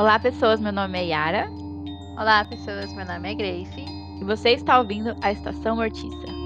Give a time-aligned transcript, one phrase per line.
[0.00, 0.58] Olá, pessoas.
[0.58, 1.50] Meu nome é Yara.
[2.16, 2.90] Olá, pessoas.
[2.94, 3.84] Meu nome é Grace.
[4.18, 6.39] E você está ouvindo a Estação Mortiça.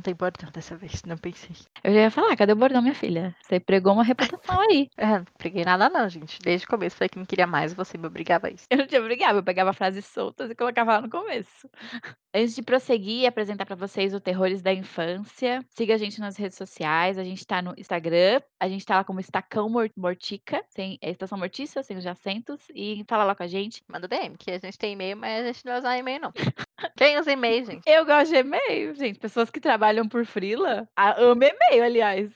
[0.00, 1.54] Não tem bordão dessa vez, não pensei.
[1.84, 3.36] Eu já ia falar, cadê o bordão, minha filha?
[3.42, 4.88] Você pregou uma reputação aí.
[4.96, 6.38] É, não preguei nada não, gente.
[6.40, 8.64] Desde o começo falei que não queria mais, você me obrigava a isso.
[8.70, 11.68] Eu não te obrigava, eu pegava frases soltas e colocava lá no começo.
[12.34, 16.36] Antes de prosseguir e apresentar para vocês o Terrores da Infância, siga a gente nas
[16.38, 17.18] redes sociais.
[17.18, 21.10] A gente tá no Instagram, a gente tá lá como Estacão Mor- Mortica, sem, é
[21.10, 22.60] Estação Mortiça, sem os acentos.
[22.74, 23.82] E fala lá com a gente.
[23.86, 26.32] Manda DM, que a gente tem e-mail, mas a gente não vai usar e-mail, não.
[26.96, 27.82] Quem usa e-mail, gente?
[27.86, 29.18] Eu gosto de e-mail, gente.
[29.18, 32.30] Pessoas que trabalham por freela, a- amo e-mail, aliás.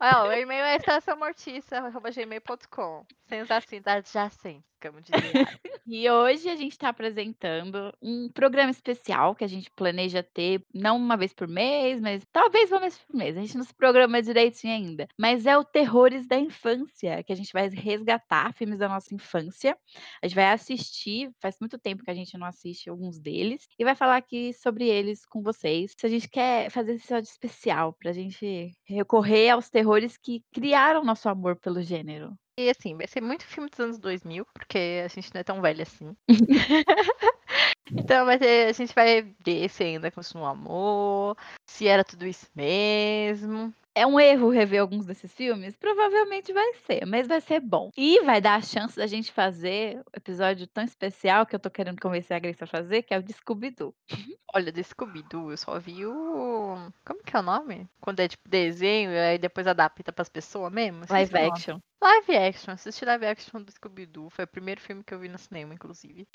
[0.00, 3.04] Ó, o e-mail é estaçãomortiça.gmail.com.
[3.26, 4.64] Sem os acentos adjacentes,
[5.00, 5.20] dizia.
[5.88, 10.96] E hoje a gente está apresentando um programa especial que a gente planeja ter, não
[10.96, 13.36] uma vez por mês, mas talvez uma vez por mês.
[13.36, 15.06] A gente não se programa direitinho ainda.
[15.16, 19.78] Mas é o Terrores da Infância, que a gente vai resgatar filmes da nossa infância.
[20.20, 23.84] A gente vai assistir, faz muito tempo que a gente não assiste alguns deles, e
[23.84, 25.94] vai falar aqui sobre eles com vocês.
[25.96, 31.04] Se a gente quer fazer esse episódio especial pra gente recorrer aos terrores que criaram
[31.04, 32.36] nosso amor pelo gênero.
[32.58, 35.60] E assim, vai ser muito filme dos anos 2000, porque a gente não é tão
[35.60, 36.16] velho assim.
[37.92, 42.26] então vai ter, a gente vai ver se ainda continua o amor, se era tudo
[42.26, 43.72] isso mesmo.
[43.96, 45.74] É um erro rever alguns desses filmes?
[45.74, 47.90] Provavelmente vai ser, mas vai ser bom.
[47.96, 51.70] E vai dar a chance da gente fazer o episódio tão especial que eu tô
[51.70, 53.94] querendo convencer a Grace a fazer, que é o de Scooby-Doo.
[54.54, 56.76] Olha, do Scooby-Doo, eu só vi o.
[57.06, 57.88] Como que é o nome?
[57.98, 61.04] Quando é tipo desenho e aí depois adapta pras pessoas mesmo?
[61.08, 61.78] Live action.
[62.02, 62.72] Live action.
[62.74, 64.28] Assisti live action do Scooby-Doo.
[64.30, 66.28] Foi o primeiro filme que eu vi no cinema, inclusive.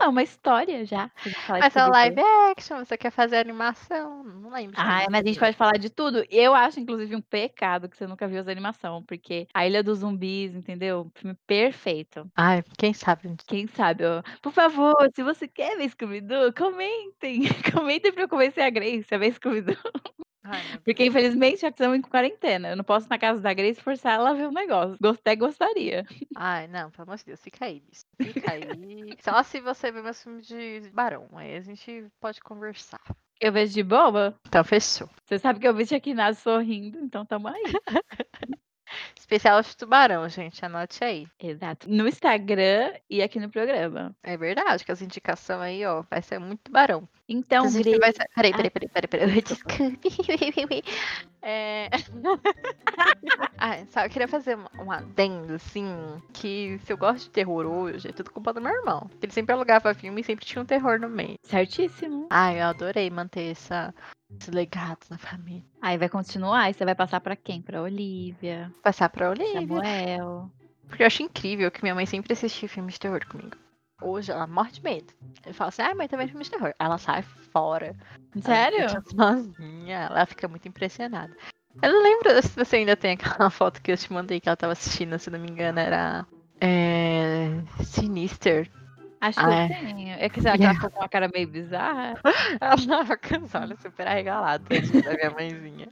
[0.00, 1.10] É uma história já.
[1.48, 2.20] Mas é live
[2.52, 4.22] action, você quer fazer animação?
[4.22, 4.77] Não lembro.
[4.80, 6.24] Ah, mas a gente pode falar de tudo.
[6.30, 9.98] Eu acho, inclusive, um pecado que você nunca viu as animações, porque A Ilha dos
[9.98, 11.10] Zumbis, entendeu?
[11.16, 12.30] Filme perfeito.
[12.36, 13.34] Ai, quem sabe?
[13.46, 14.04] Quem sabe.
[14.40, 17.42] Por favor, se você quer ver Scooby-Doo, comentem.
[17.74, 19.76] comentem pra eu convencer a Grace a ver Scooby-Doo.
[20.84, 22.70] Porque, infelizmente, já estamos em quarentena.
[22.70, 24.96] Eu não posso ir na casa da Grace forçar ela a ver o negócio.
[25.08, 26.06] Até gostaria.
[26.34, 28.04] Ai, não, pelo amor de Deus, fica aí, bicho.
[28.16, 29.16] Fica aí.
[29.20, 31.28] Só se você ver meus filmes de barão.
[31.34, 33.00] Aí a gente pode conversar.
[33.40, 34.34] Eu vejo de boba.
[34.46, 35.08] Então, fechou.
[35.24, 37.62] Você sabe que eu vi Shakinaz sorrindo, então tamo aí.
[39.18, 40.64] Especial de tubarão, gente.
[40.64, 41.26] Anote aí.
[41.38, 41.88] Exato.
[41.90, 44.14] No Instagram e aqui no programa.
[44.22, 47.08] É verdade, que as indicações aí, ó, vai ser muito tubarão.
[47.28, 48.26] Então, a gente vai ser...
[48.34, 49.42] Peraí, peraí, Ah, peraí, peraí, peraí.
[49.42, 50.82] Desculpe.
[51.40, 51.88] É...
[53.58, 55.86] ah, só eu queria fazer um- adendo, assim,
[56.32, 59.08] que se eu gosto de terror hoje, é tudo culpa do meu irmão.
[59.22, 61.36] Ele sempre alugava filme e sempre tinha um terror no meio.
[61.44, 62.26] certíssimo.
[62.30, 63.94] Ai, eu adorei manter essa,
[64.38, 65.64] esse legado na família.
[65.80, 67.62] Aí vai continuar e você vai passar pra quem?
[67.62, 69.60] Pra Olivia, Passar pra Olivia.
[69.60, 70.50] Samuel.
[70.86, 73.56] Porque eu acho incrível que minha mãe sempre assistia filmes de terror comigo.
[74.00, 75.12] Hoje ela morre de medo.
[75.44, 76.72] Eu falo assim, ah, mãe, também filme de terror.
[76.78, 77.96] Ela sai fora.
[78.34, 78.88] Ela Sério?
[78.88, 79.98] fica sozinha.
[80.10, 81.34] Ela fica muito impressionada.
[81.82, 84.56] Eu não lembro se você ainda tem aquela foto que eu te mandei que ela
[84.56, 86.26] tava assistindo, se não me engano, era.
[86.60, 87.50] É.
[87.84, 88.70] Sinister.
[89.20, 90.10] Acho Ah, que sim.
[90.10, 92.14] É que que ela ficou com uma cara meio bizarra?
[92.60, 95.88] Ela tava com os olhos super arregalados assim, da minha mãezinha.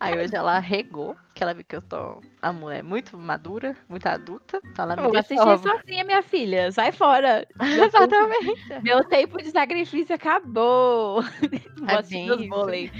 [0.00, 4.06] Aí hoje ela regou, que ela viu que eu tô a mulher muito madura, muito
[4.06, 4.60] adulta.
[4.64, 5.48] Então ela me Vou deixou.
[5.48, 6.70] assistir sozinha, minha filha.
[6.72, 7.46] Sai fora.
[7.60, 8.82] Exatamente.
[8.82, 11.22] meu tempo de sacrifício acabou.
[11.22, 12.90] Vou É assistir meus vôlei.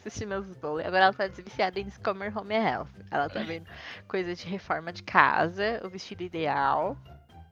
[0.00, 0.84] Assistir meus bolos.
[0.84, 2.88] Agora ela tá desviciada em Discover Home Health.
[3.10, 3.66] Ela tá vendo
[4.08, 6.96] coisa de reforma de casa, o vestido ideal,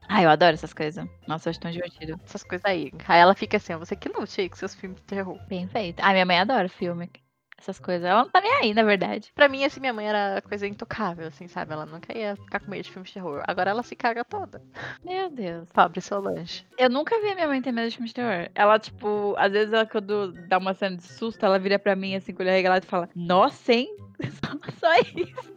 [0.08, 1.04] Ah, eu adoro essas coisas.
[1.26, 2.20] Nossa, eu acho tão divertido.
[2.24, 2.92] essas coisas aí.
[3.08, 5.38] Aí ela fica assim, ó, você que lute aí com seus filmes de terror.
[5.48, 6.00] Bem feito.
[6.00, 7.10] Ah, minha mãe adora filme.
[7.56, 8.04] Essas coisas.
[8.04, 9.32] Ela não tá nem aí, na verdade.
[9.34, 11.72] Pra mim, assim, minha mãe era coisa intocável, assim, sabe?
[11.72, 13.42] Ela nunca ia ficar com medo de filmes de terror.
[13.46, 14.60] Agora ela se caga toda.
[15.02, 15.70] Meu Deus.
[15.72, 16.66] Pobre Solange.
[16.76, 18.50] Eu nunca vi a minha mãe ter medo de filme de terror.
[18.54, 22.14] Ela, tipo, às vezes ela, quando dá uma cena de susto, ela vira pra mim
[22.14, 23.96] assim, com o olho arregalado e fala: Nossa, hein?
[24.78, 25.53] Só isso.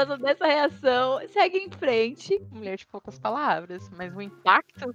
[0.00, 2.40] Ela só dá essa reação, segue em frente.
[2.50, 4.94] Mulher de poucas palavras, mas o impacto.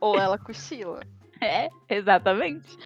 [0.00, 1.00] Ou ela cochila.
[1.40, 2.78] É, exatamente.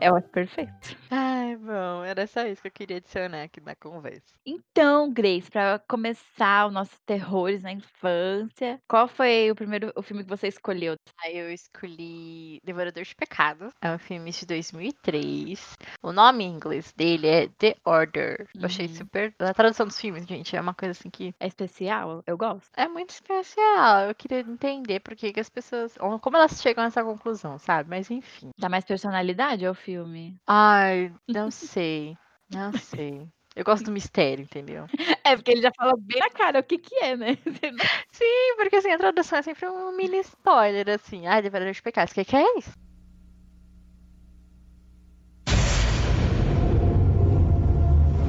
[0.00, 0.96] Eu acho perfeito.
[1.10, 4.22] Ai, bom, era só isso que eu queria adicionar aqui na conversa.
[4.46, 10.22] Então, Grace, pra começar o nosso terrores na infância, qual foi o primeiro o filme
[10.24, 10.94] que você escolheu?
[11.24, 13.72] Aí eu escolhi Devorador de Pecados.
[13.82, 15.74] É um filme de 2003.
[16.02, 18.48] O nome em inglês dele é The Order.
[18.54, 18.94] Eu achei Uhum.
[18.94, 19.34] super.
[19.40, 22.22] A tradução dos filmes, gente, é uma coisa assim que É especial?
[22.26, 22.70] Eu gosto.
[22.76, 24.02] é muito especial.
[24.08, 25.94] Eu queria entender por que, que as pessoas.
[26.20, 27.90] Como elas chegam a essa conclusão, sabe?
[27.90, 28.50] Mas enfim.
[28.58, 30.36] Dá mais personalidade ao filme?
[30.46, 32.16] Ai, não sei.
[32.52, 33.28] Não sei.
[33.56, 34.86] Eu gosto do mistério, entendeu?
[35.22, 37.36] É, porque ele já fala bem na cara o que que é, né?
[38.10, 41.26] Sim, porque assim, a tradução é sempre um mini spoiler, assim.
[41.26, 42.10] Ai, Devorador de Pecados.
[42.10, 42.72] O que, que é isso?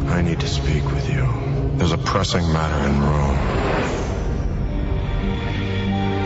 [0.09, 1.25] I need to speak with you.
[1.77, 3.50] There's a pressing matter in Rome.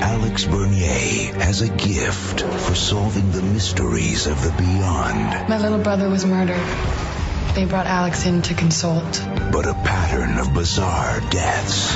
[0.06, 6.10] Alex Bernier has a gift for solving the mysteries of the beyond, My little brother
[6.10, 6.62] was murdered.
[7.56, 9.20] They brought Alex in to consult.
[9.52, 11.96] but a pattern of bizarre deaths.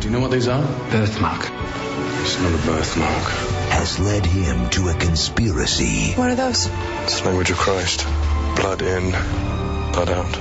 [0.00, 0.62] Do you know what these are?
[0.90, 1.48] Birthmark.
[2.20, 3.24] It's not a birthmark.
[3.70, 6.68] has led him to a conspiracy What are those?
[7.04, 8.04] It's the language of Christ.
[8.56, 9.12] Blood in,
[9.92, 10.32] blood out.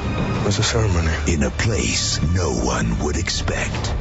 [0.44, 1.14] There's a ceremony.
[1.28, 3.94] in a place no one would expect.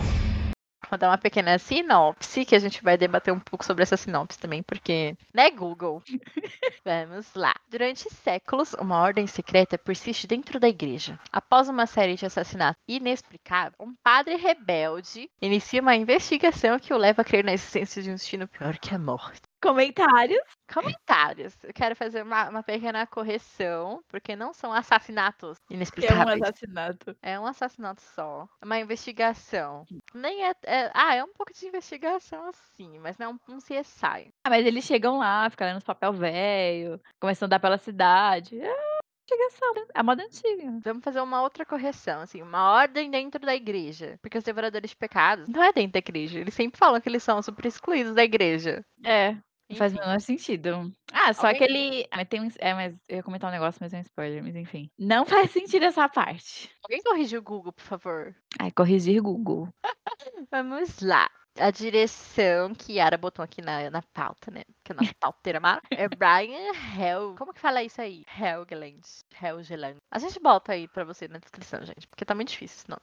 [0.93, 4.39] Vou dar uma pequena sinopse, que a gente vai debater um pouco sobre essa sinopse
[4.39, 6.03] também, porque, né, Google?
[6.85, 7.55] Vamos lá.
[7.67, 11.19] Durante séculos, uma ordem secreta persiste dentro da igreja.
[11.33, 17.23] Após uma série de assassinatos inexplicáveis, um padre rebelde inicia uma investigação que o leva
[17.23, 19.41] a crer na existência de um destino pior que a morte.
[19.63, 20.43] Comentários.
[20.73, 21.57] Comentários.
[21.63, 26.43] Eu quero fazer uma, uma pequena correção, porque não são assassinatos Que é um inexplicáveis.
[26.43, 27.17] assassinato.
[27.23, 28.49] É um assassinato só.
[28.61, 29.87] É Uma investigação.
[30.15, 33.59] Nem é, é- Ah, é um pouco de investigação, assim, mas não é um, um
[33.59, 34.33] CSI.
[34.45, 38.59] Ah, mas eles chegam lá, ficam lendo os papel velho, começam a andar pela cidade.
[38.61, 38.93] É
[39.33, 39.87] investigação?
[39.95, 40.79] É a moda antiga.
[40.83, 44.19] Vamos fazer uma outra correção, assim, uma ordem dentro da igreja.
[44.21, 46.39] Porque os devoradores de pecados não é dentro da igreja.
[46.41, 48.85] Eles sempre falam que eles são super excluídos da igreja.
[49.05, 49.37] É.
[49.73, 50.05] Não faz o Enfim.
[50.07, 50.93] menor sentido.
[51.13, 52.09] Ah, só Alguém- que ele.
[52.11, 52.49] Ah, mas tem um.
[52.59, 54.91] É, mas eu ia comentar um negócio, mas é um spoiler, mas enfim.
[54.99, 56.71] Não faz sentido essa parte.
[56.85, 58.35] Alguém corrige o Google, por favor.
[58.59, 59.69] Ai, corrigir Google.
[60.51, 61.29] Vamos lá.
[61.59, 64.63] A direção que Yara botou aqui na, na pauta, né?
[64.83, 67.35] Que a nossa pauteira mara, é Brian Hel...
[67.37, 68.25] Como que fala isso aí?
[68.41, 69.03] Helgeland.
[69.39, 69.99] Helgeland.
[70.11, 73.03] A gente bota aí pra você na descrição, gente, porque tá muito difícil esse nome.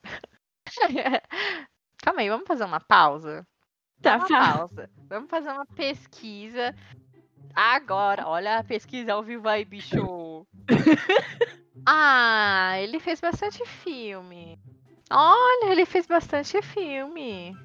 [1.98, 3.46] Calma aí, vamos fazer uma pausa?
[4.02, 4.90] Tá, uma pausa.
[5.10, 6.74] Vamos fazer uma pesquisa
[7.54, 8.28] agora.
[8.28, 10.46] Olha a pesquisa ao vivo aí, bicho.
[11.86, 14.58] ah, ele fez bastante filme.
[15.12, 17.58] Olha, ele fez bastante filme.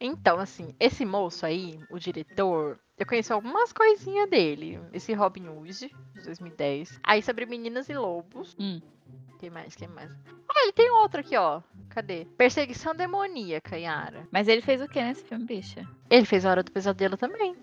[0.00, 4.80] Então, assim, esse moço aí, o diretor, eu conheço algumas coisinhas dele.
[4.92, 5.72] Esse Robin Hood,
[6.14, 7.00] de 2010.
[7.02, 8.56] Aí sobre Meninas e Lobos.
[8.58, 8.80] Hum.
[9.38, 9.74] Quem mais?
[9.74, 10.10] Quem mais?
[10.48, 11.60] Ah, ele tem outro aqui, ó.
[11.90, 12.24] Cadê?
[12.36, 14.26] Perseguição Demoníaca, Yara.
[14.30, 15.86] Mas ele fez o que nesse filme, bicha?
[16.10, 17.56] Ele fez A Hora do Pesadelo também.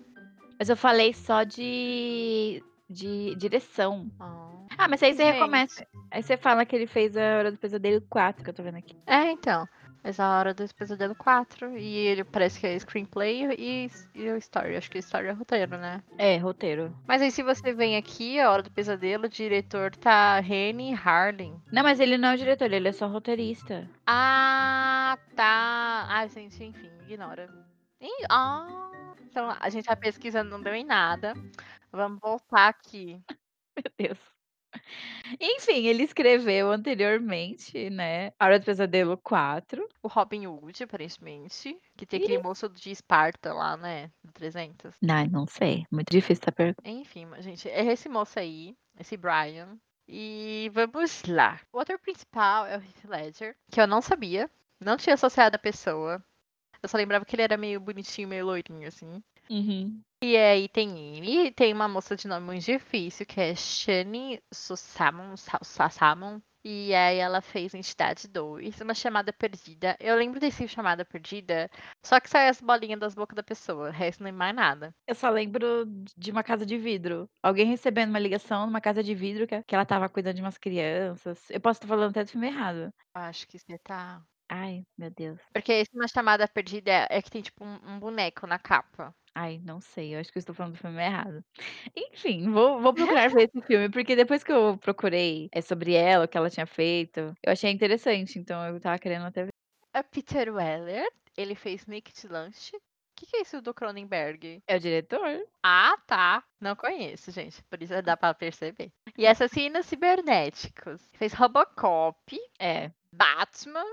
[0.58, 2.62] Mas eu falei só de.
[2.88, 4.10] de direção.
[4.20, 4.50] Ah.
[4.78, 5.34] Ah, mas aí você Gente.
[5.34, 5.86] recomeça.
[6.10, 8.78] Aí você fala que ele fez a Hora do Pesadelo 4, que eu tô vendo
[8.78, 8.96] aqui.
[9.06, 9.66] É, então.
[10.02, 11.78] Mas a Hora do Pesadelo 4.
[11.78, 14.76] E ele parece que é screenplay e, e o story.
[14.76, 16.02] Acho que story é roteiro, né?
[16.18, 16.94] É, roteiro.
[17.06, 21.54] Mas aí se você vem aqui, a Hora do Pesadelo, o diretor tá Rene Harlin.
[21.70, 23.88] Não, mas ele não é o diretor, ele é só roteirista.
[24.06, 26.06] Ah, tá.
[26.08, 27.48] Ah, gente, enfim, ignora.
[28.28, 28.90] Ah,
[29.20, 31.34] então a gente tá pesquisando, não deu em nada.
[31.92, 33.22] Vamos voltar aqui.
[33.76, 34.31] Meu Deus.
[35.40, 38.32] Enfim, ele escreveu anteriormente, né?
[38.38, 39.88] A Hora do Pesadelo 4.
[40.02, 41.76] O Robin Hood, aparentemente.
[41.96, 44.10] Que tem aquele moço de Esparta lá, né?
[44.22, 44.94] Do 300.
[45.08, 45.84] Ai, não sei.
[45.90, 46.82] Muito difícil essa pergunta.
[46.88, 49.78] Enfim, gente, é esse moço aí, esse Brian.
[50.08, 51.60] E vamos lá.
[51.72, 54.50] O ator principal é o Heath Ledger, que eu não sabia.
[54.80, 56.22] Não tinha associado a pessoa.
[56.82, 59.22] Eu só lembrava que ele era meio bonitinho, meio loirinho, assim.
[59.52, 60.02] Uhum.
[60.22, 64.40] E aí tem ele, e tem uma moça de nome muito difícil, que é Shani
[64.50, 66.40] Susamon, Sasamon.
[66.64, 69.94] E aí ela fez Entidade 2, uma chamada perdida.
[70.00, 71.68] Eu lembro desse chamada perdida,
[72.02, 74.94] só que sai as bolinhas das bocas da pessoa, o resto não é mais nada.
[75.06, 75.84] Eu só lembro
[76.16, 77.28] de uma casa de vidro.
[77.42, 80.56] Alguém recebendo uma ligação numa casa de vidro que, que ela tava cuidando de umas
[80.56, 81.50] crianças.
[81.50, 82.90] Eu posso estar falando até do filme errado.
[83.12, 84.22] Acho que você tá.
[84.48, 85.40] Ai, meu Deus.
[85.52, 89.12] Porque esse uma chamada perdida é, é que tem tipo um boneco na capa.
[89.34, 90.14] Ai, não sei.
[90.14, 91.44] Eu acho que eu estou falando do filme errado.
[91.96, 96.24] Enfim, vou, vou procurar ver esse filme, porque depois que eu procurei é, sobre ela,
[96.26, 98.38] o que ela tinha feito, eu achei interessante.
[98.38, 99.52] Então eu tava querendo até ver.
[99.94, 102.72] A Peter Weller, ele fez Naked Lunch,
[103.22, 104.62] que, que é isso do Cronenberg?
[104.66, 105.46] É o diretor.
[105.62, 106.44] Ah, tá.
[106.60, 107.62] Não conheço, gente.
[107.64, 108.90] Por isso dá pra perceber.
[109.16, 111.00] E Assassinos Cibernéticos.
[111.14, 112.16] Fez Robocop,
[112.58, 112.90] É.
[113.12, 113.84] Batman.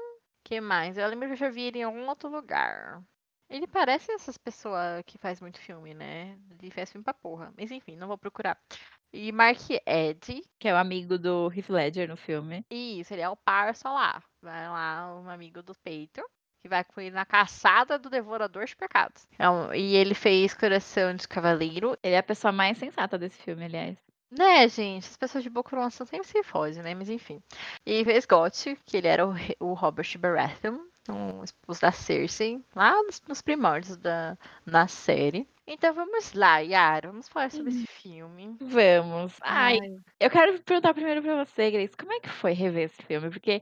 [0.43, 0.97] que mais?
[0.97, 3.03] Eu lembro que eu já vi ele em algum outro lugar.
[3.49, 6.37] Ele parece essas pessoas que faz muito filme, né?
[6.61, 7.51] Ele faz filme pra porra.
[7.57, 8.57] Mas enfim, não vou procurar.
[9.11, 10.43] E Mark Eddy.
[10.59, 12.63] Que é o amigo do Heath Ledger no filme.
[12.69, 14.21] Isso, ele é o parça lá.
[14.41, 16.21] Vai lá, um amigo do peito.
[16.61, 19.25] Que vai com ele na caçada do Devorador de Pecados.
[19.33, 21.97] Então, e ele fez Coração de Cavaleiro.
[22.03, 23.97] Ele é a pessoa mais sensata desse filme, aliás.
[24.31, 25.07] Né, gente?
[25.07, 26.93] As pessoas de coração sempre se fogem, né?
[26.93, 27.41] Mas enfim.
[27.83, 30.77] E fez Got, que ele era o, o Robert Baratheon,
[31.11, 35.47] o esposo da Cersei, lá nos, nos primórdios da na série.
[35.71, 38.57] Então vamos lá, Yara, vamos falar sobre esse filme.
[38.59, 39.37] Vamos.
[39.41, 39.77] Ai,
[40.19, 43.29] eu quero perguntar primeiro pra você, Grace, como é que foi rever esse filme?
[43.29, 43.61] Porque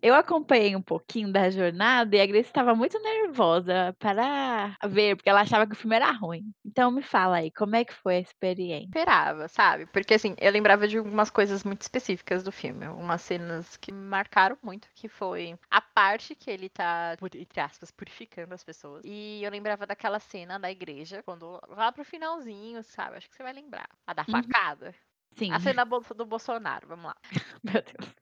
[0.00, 5.28] eu acompanhei um pouquinho da jornada e a Grace estava muito nervosa para ver, porque
[5.28, 6.44] ela achava que o filme era ruim.
[6.64, 8.86] Então me fala aí, como é que foi a experiência?
[8.86, 9.86] esperava, sabe?
[9.86, 14.04] Porque assim, eu lembrava de algumas coisas muito específicas do filme, algumas cenas que me
[14.06, 19.02] marcaram muito, que foi a parte que ele tá, entre aspas, purificando as pessoas.
[19.04, 23.16] E eu lembrava daquela cena da igreja, quando lá pro finalzinho, sabe?
[23.16, 23.88] Acho que você vai lembrar.
[24.06, 24.42] A da Uhum.
[24.42, 24.94] facada.
[25.36, 27.16] Sim, A cena do Bolsonaro, vamos lá.
[27.62, 28.14] meu Deus.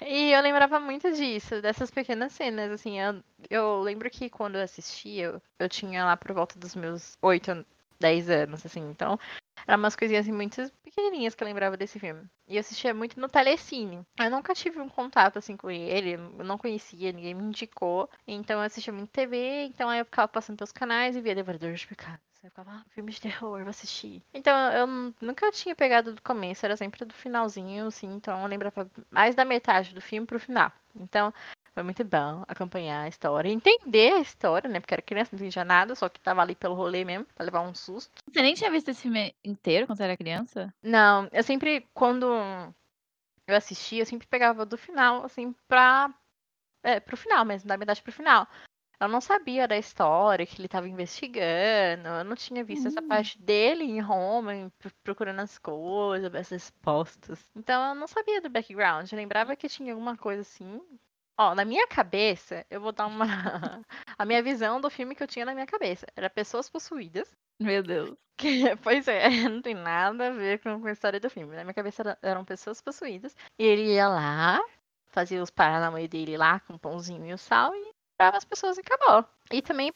[0.00, 4.62] E eu lembrava muito disso, dessas pequenas cenas, assim, eu, eu lembro que quando eu
[4.62, 7.64] assistia, eu, eu tinha lá por volta dos meus 8,
[7.98, 9.18] 10 anos, assim, então
[9.66, 12.22] eram umas coisinhas assim, muito pequenininhas que eu lembrava desse filme.
[12.46, 14.06] E eu assistia muito no Telecine.
[14.18, 18.60] Eu nunca tive um contato, assim, com ele, eu não conhecia, ninguém me indicou, então
[18.60, 21.86] eu assistia muito TV, então aí eu ficava passando pelos canais e via Devorador de
[21.86, 22.20] Pecados.
[22.42, 24.22] Eu ficava, ah, filme de terror, vou assistir.
[24.32, 24.86] Então eu
[25.20, 29.44] nunca tinha pegado do começo, era sempre do finalzinho, assim, então eu lembrava mais da
[29.44, 30.70] metade do filme pro final.
[30.94, 31.34] Então
[31.76, 34.80] foi muito bom acompanhar a história, entender a história, né?
[34.80, 37.60] Porque era criança, não entendia nada, só que tava ali pelo rolê mesmo, pra levar
[37.60, 38.10] um susto.
[38.32, 40.72] Você nem tinha visto esse filme inteiro quando você era criança?
[40.82, 42.26] Não, eu sempre, quando
[43.46, 46.08] eu assistia, eu sempre pegava do final, assim, pra.
[46.82, 48.48] É, pro final mesmo, da metade pro final.
[48.98, 53.08] Eu não sabia da história que ele tava investigando, eu não tinha visto essa Hum.
[53.08, 54.72] parte dele em Roma,
[55.04, 57.38] procurando as coisas, as respostas.
[57.54, 60.80] Então eu não sabia do background, eu lembrava que tinha alguma coisa assim.
[61.38, 63.24] Ó, na minha cabeça, eu vou dar uma.
[64.18, 66.06] a minha visão do filme que eu tinha na minha cabeça.
[66.16, 67.30] Era pessoas possuídas.
[67.60, 68.16] Meu Deus.
[68.36, 71.54] Que, pois é, não tem nada a ver com a história do filme.
[71.56, 73.34] Na minha cabeça era- eram pessoas possuídas.
[73.58, 74.60] E ele ia lá,
[75.08, 78.78] fazia os paranauê dele lá com o pãozinho e o sal e brava as pessoas
[78.78, 79.24] e acabou.
[79.52, 79.92] E também,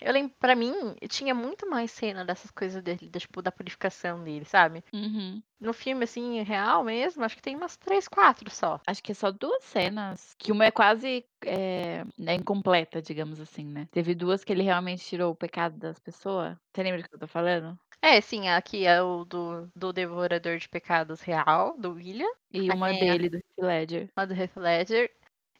[0.00, 0.72] eu lembro, pra mim,
[1.08, 4.82] tinha muito mais cena dessas coisas dele, da, tipo, da purificação dele, sabe?
[4.92, 5.42] Uhum.
[5.60, 8.80] No filme, assim, real mesmo, acho que tem umas três, quatro só.
[8.86, 13.64] Acho que é só duas cenas, que uma é quase é, né, incompleta, digamos assim,
[13.66, 13.86] né?
[13.92, 16.56] Teve duas que ele realmente tirou o pecado das pessoas.
[16.74, 17.78] Você lembra do que eu tô falando?
[18.02, 22.92] É, sim, aqui é o do, do Devorador de Pecados Real, do William, E uma
[22.92, 22.94] é.
[22.94, 24.08] dele, do Heath Ledger.
[24.16, 25.10] uma do Heath Ledger,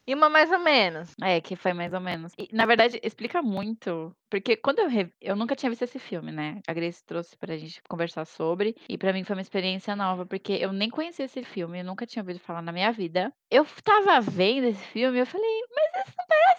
[0.07, 1.13] e uma mais ou menos.
[1.21, 2.33] É, que foi mais ou menos.
[2.37, 4.15] E, na verdade, explica muito.
[4.29, 5.11] Porque quando eu re...
[5.21, 6.61] eu nunca tinha visto esse filme, né?
[6.67, 8.75] A Grace trouxe pra gente conversar sobre.
[8.87, 12.05] E pra mim foi uma experiência nova, porque eu nem conhecia esse filme, eu nunca
[12.05, 13.31] tinha ouvido falar na minha vida.
[13.49, 15.61] Eu tava vendo esse filme eu falei,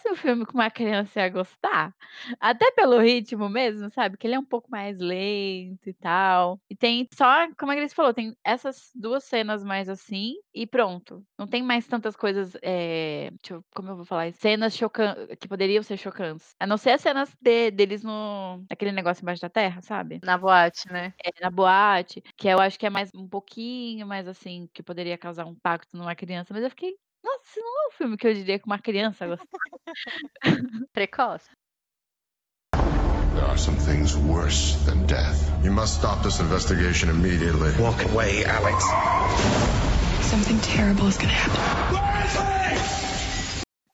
[0.03, 1.95] parece um filme que uma criança ia gostar?
[2.41, 4.17] Até pelo ritmo mesmo, sabe?
[4.17, 6.61] Que ele é um pouco mais lento e tal.
[6.71, 11.25] E tem só, como a Grace falou, tem essas duas cenas mais assim e pronto.
[11.39, 15.49] Não tem mais tantas coisas, é, deixa eu- como eu vou falar, cenas chocantes, que
[15.49, 16.55] poderiam ser chocantes.
[16.59, 20.21] A não ser as cenas de- deles no, aquele negócio embaixo da terra, sabe?
[20.23, 21.13] Na boate, né?
[21.25, 25.17] É, na boate, que eu acho que é mais um pouquinho mais assim, que poderia
[25.19, 26.97] causar um impacto numa criança, mas eu fiquei,
[27.45, 29.47] isso não é um filme que eu diria que uma criança gosta.
[30.93, 31.49] Precoce.
[33.35, 35.51] There are some things worse than death.
[35.65, 37.73] You must stop this investigation immediately.
[37.81, 38.85] Walk away, Alex.
[40.21, 42.62] Something terrible is gonna happen.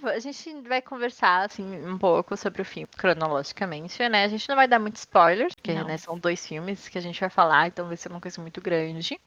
[0.03, 4.25] A gente vai conversar, assim, um pouco sobre o filme, cronologicamente, né?
[4.25, 7.19] A gente não vai dar muito spoiler, porque, né, são dois filmes que a gente
[7.19, 9.21] vai falar, então vai ser uma coisa muito grande.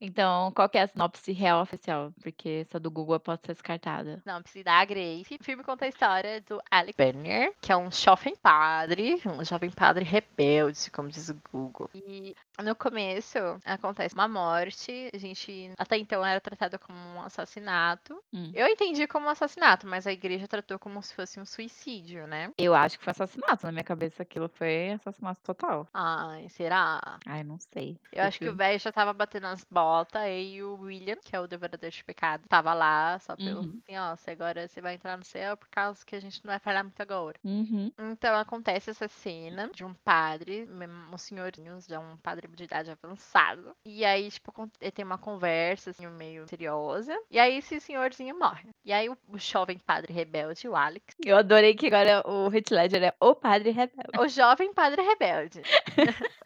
[0.00, 2.12] Então, qual que é a sinopse real oficial?
[2.22, 4.22] Porque essa do Google pode ser descartada.
[4.24, 5.38] Não, precisa da Grace.
[5.40, 9.70] O filme conta a história do Alec Banner, que é um jovem padre, um jovem
[9.70, 11.88] padre rebelde, como diz o Google.
[11.94, 15.08] E No começo, acontece uma morte.
[15.14, 18.20] A gente até então era tratado como um assassinato.
[18.32, 18.50] Hum.
[18.52, 22.52] Eu entendi como um assassinato, mas a igreja tratou como se fosse um suicídio, né?
[22.58, 23.64] Eu acho que foi assassinato.
[23.64, 25.86] Na minha cabeça aquilo foi assassinato total.
[25.94, 27.00] Ai, será?
[27.26, 27.96] Ai, não sei.
[28.12, 31.40] Eu acho que o velho já tava batendo as botas e o William, que é
[31.40, 33.80] o devorador de pecado, tava lá só pelo Uhum.
[33.86, 36.50] assim, ó, você agora você vai entrar no céu por causa que a gente não
[36.50, 37.38] vai falar muito agora.
[37.44, 37.92] Uhum.
[37.98, 40.68] Então acontece essa cena de um padre,
[41.12, 43.74] um senhorinho, já um padre de idade avançado.
[43.84, 47.16] E aí, tipo, ele tem uma conversa assim, meio misteriosa.
[47.30, 48.68] E aí esse senhorzinho morre.
[48.84, 52.70] E aí o, o jovem padre rebelde, o Alex, Eu adorei que agora o Heath
[52.70, 54.18] Ledger é o padre rebelde.
[54.18, 55.62] o jovem padre rebelde.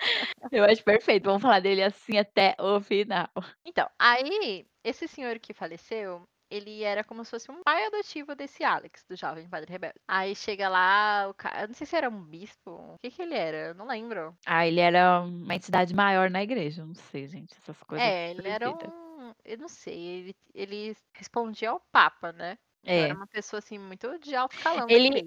[0.50, 1.24] Eu acho perfeito.
[1.24, 3.28] Vamos falar dele assim até o final.
[3.64, 8.62] Então, aí, esse senhor que faleceu, ele era como se fosse um pai adotivo desse
[8.62, 9.98] Alex, do jovem padre rebelde.
[10.06, 13.22] Aí chega lá, o cara, eu não sei se era um bispo, o que que
[13.22, 14.36] ele era, eu não lembro.
[14.46, 16.84] Ah, ele era uma entidade maior na igreja.
[16.84, 17.54] Não sei, gente.
[17.62, 18.06] Essas coisas.
[18.06, 22.58] É, ele era um, eu não sei, ele, ele respondia ao papa, né?
[22.84, 23.02] É.
[23.02, 25.24] Era uma pessoa, assim, muito de alto calão Ele-.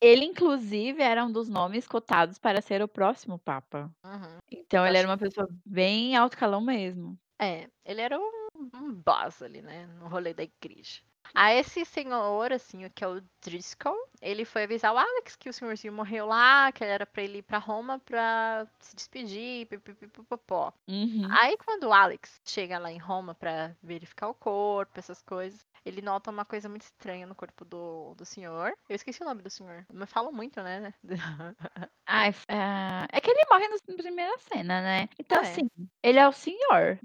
[0.00, 3.90] Ele, inclusive, era um dos nomes cotados para ser o próximo Papa.
[4.04, 4.38] Uhum.
[4.50, 7.18] Então, ele era uma pessoa bem alto calão mesmo.
[7.40, 8.43] É, ele era um,
[8.74, 9.86] um boss ali, né?
[9.98, 11.02] No rolê da igreja.
[11.34, 15.52] A esse senhor, assim, que é o Driscoll, ele foi avisar o Alex que o
[15.52, 20.72] senhorzinho morreu lá, que era pra ele ir pra Roma pra se despedir, pipipipopopó.
[20.86, 21.26] Uhum.
[21.30, 26.00] Aí quando o Alex chega lá em Roma pra verificar o corpo, essas coisas, ele
[26.00, 28.72] nota uma coisa muito estranha no corpo do, do senhor.
[28.88, 29.84] Eu esqueci o nome do senhor.
[29.92, 30.94] Não falam muito, né?
[32.06, 35.08] Ai, ah, é que ele morre na primeira cena, né?
[35.18, 35.40] Então, É.
[35.40, 35.68] assim,
[36.02, 36.98] ele é o senhor.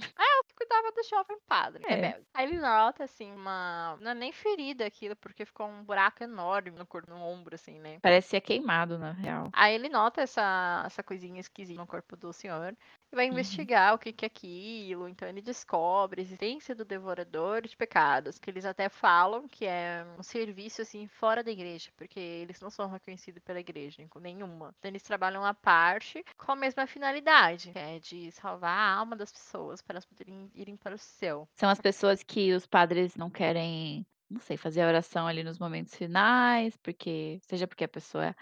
[0.47, 1.95] que cuidava do jovem padre, É.
[1.95, 2.27] rebelde.
[2.33, 3.97] Aí ele nota, assim, uma.
[4.01, 7.79] Não é nem ferida aquilo, porque ficou um buraco enorme no corpo, no ombro, assim,
[7.79, 7.99] né?
[8.01, 9.49] Parecia queimado, na real.
[9.53, 12.75] Aí ele nota essa, essa coisinha esquisita no corpo do senhor
[13.11, 13.31] e vai Uhum.
[13.31, 15.07] investigar o que, que é aquilo.
[15.07, 20.05] Então ele descobre a existência do devorador de pecados, que eles até falam que é
[20.17, 24.73] um serviço assim fora da igreja, porque eles não são reconhecidos pela igreja, nenhuma.
[24.77, 29.15] Então eles trabalham à parte com a mesma finalidade, que é de salvar a alma
[29.15, 31.47] das pessoas para elas poderem irem para o céu.
[31.55, 35.59] São as pessoas que os padres não querem, não sei, fazer a oração ali nos
[35.59, 38.35] momentos finais, porque seja porque a pessoa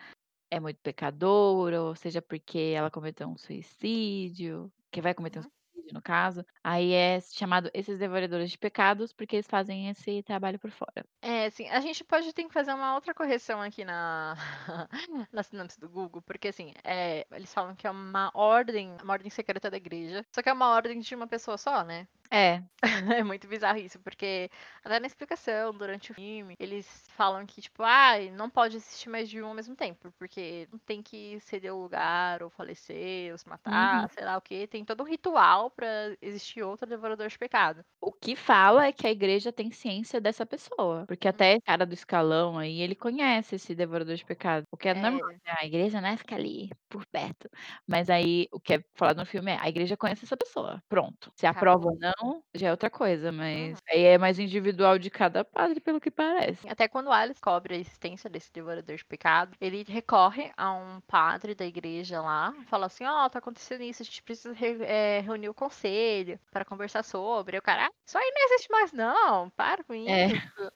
[0.50, 5.57] é muito pecadora, ou seja porque ela cometeu um suicídio, que vai cometer um
[5.91, 6.46] No caso.
[6.63, 11.05] Aí é chamado esses devoradores de pecados, porque eles fazem esse trabalho por fora.
[11.22, 14.36] É, assim, a gente pode ter que fazer uma outra correção aqui na,
[15.31, 19.29] na sinopse do Google, porque assim, é, eles falam que é uma ordem, uma ordem
[19.29, 22.07] secreta da igreja, só que é uma ordem de uma pessoa só, né?
[22.31, 22.63] É,
[23.22, 24.50] É muito bizarro isso, porque
[24.84, 29.29] até na explicação, durante o filme, eles falam que, tipo, ah, não pode existir mais
[29.29, 33.38] de um ao mesmo tempo, porque não tem que ceder o lugar, ou falecer, ou
[33.38, 34.10] se matar, Uhum.
[34.10, 34.67] sei lá o quê.
[34.67, 35.88] Tem todo um ritual pra
[36.22, 37.84] existir outro devorador de pecado.
[38.01, 41.85] o que fala é que a igreja tem ciência dessa pessoa, porque até o cara
[41.85, 45.55] do escalão aí, ele conhece esse devorador de pecados, o que é, normal, né?
[45.59, 47.50] A igreja não é ficar ali por perto.
[47.87, 51.31] Mas aí, o que é falado no filme é, a igreja conhece essa pessoa, pronto.
[51.35, 52.13] Se aprova ou não,
[52.56, 56.68] já é outra coisa, mas aí é mais individual de cada padre, pelo que parece.
[56.68, 61.53] Até quando Alice cobre a existência desse devorador de pecado, ele recorre a um padre
[61.56, 65.50] da igreja lá, fala assim, ó, tá acontecendo isso, a gente precisa re- é, reunir
[65.50, 67.56] o conselho para conversar sobre.
[67.56, 70.10] Aí o cara, ah, isso aí não existe mais não, para com isso.
[70.10, 70.27] É.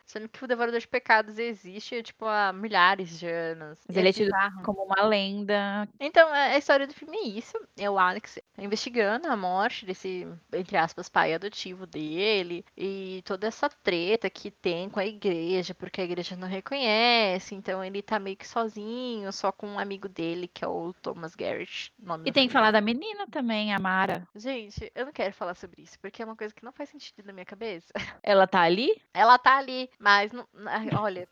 [0.06, 3.80] Sendo que o devorador de pecados existe, tipo, há milhares de anos.
[3.88, 4.32] Mas E ele é tido
[4.63, 5.88] como uma lenda.
[5.99, 7.58] Então, a a história do filme é isso.
[7.77, 12.65] É o Alex investigando a morte desse, entre aspas, pai adotivo dele.
[12.77, 17.55] E toda essa treta que tem com a igreja, porque a igreja não reconhece.
[17.55, 21.35] Então ele tá meio que sozinho, só com um amigo dele, que é o Thomas
[21.35, 21.93] Garrett.
[21.99, 24.27] Nome E tem que falar da menina também, a Mara.
[24.35, 27.25] Gente, eu não quero falar sobre isso, porque é uma coisa que não faz sentido
[27.25, 27.91] na minha cabeça.
[28.23, 29.01] Ela tá ali?
[29.13, 30.47] Ela tá ali, mas não,
[31.01, 31.27] olha.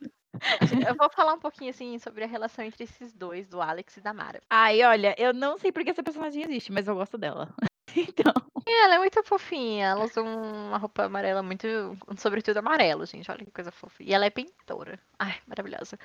[0.88, 4.02] Eu vou falar um pouquinho assim sobre a relação entre esses dois, do Alex e
[4.02, 4.42] da Mara.
[4.50, 7.54] Ai, olha, eu não sei porque essa personagem existe, mas eu gosto dela.
[8.10, 8.34] Então,
[8.68, 9.88] E ela é muito fofinha.
[9.88, 11.68] Ela usa uma roupa amarela muito.
[12.08, 13.30] Um sobretudo amarelo, gente.
[13.32, 14.04] Olha que coisa fofa.
[14.04, 15.00] E ela é pintora.
[15.18, 15.98] Ai, maravilhosa.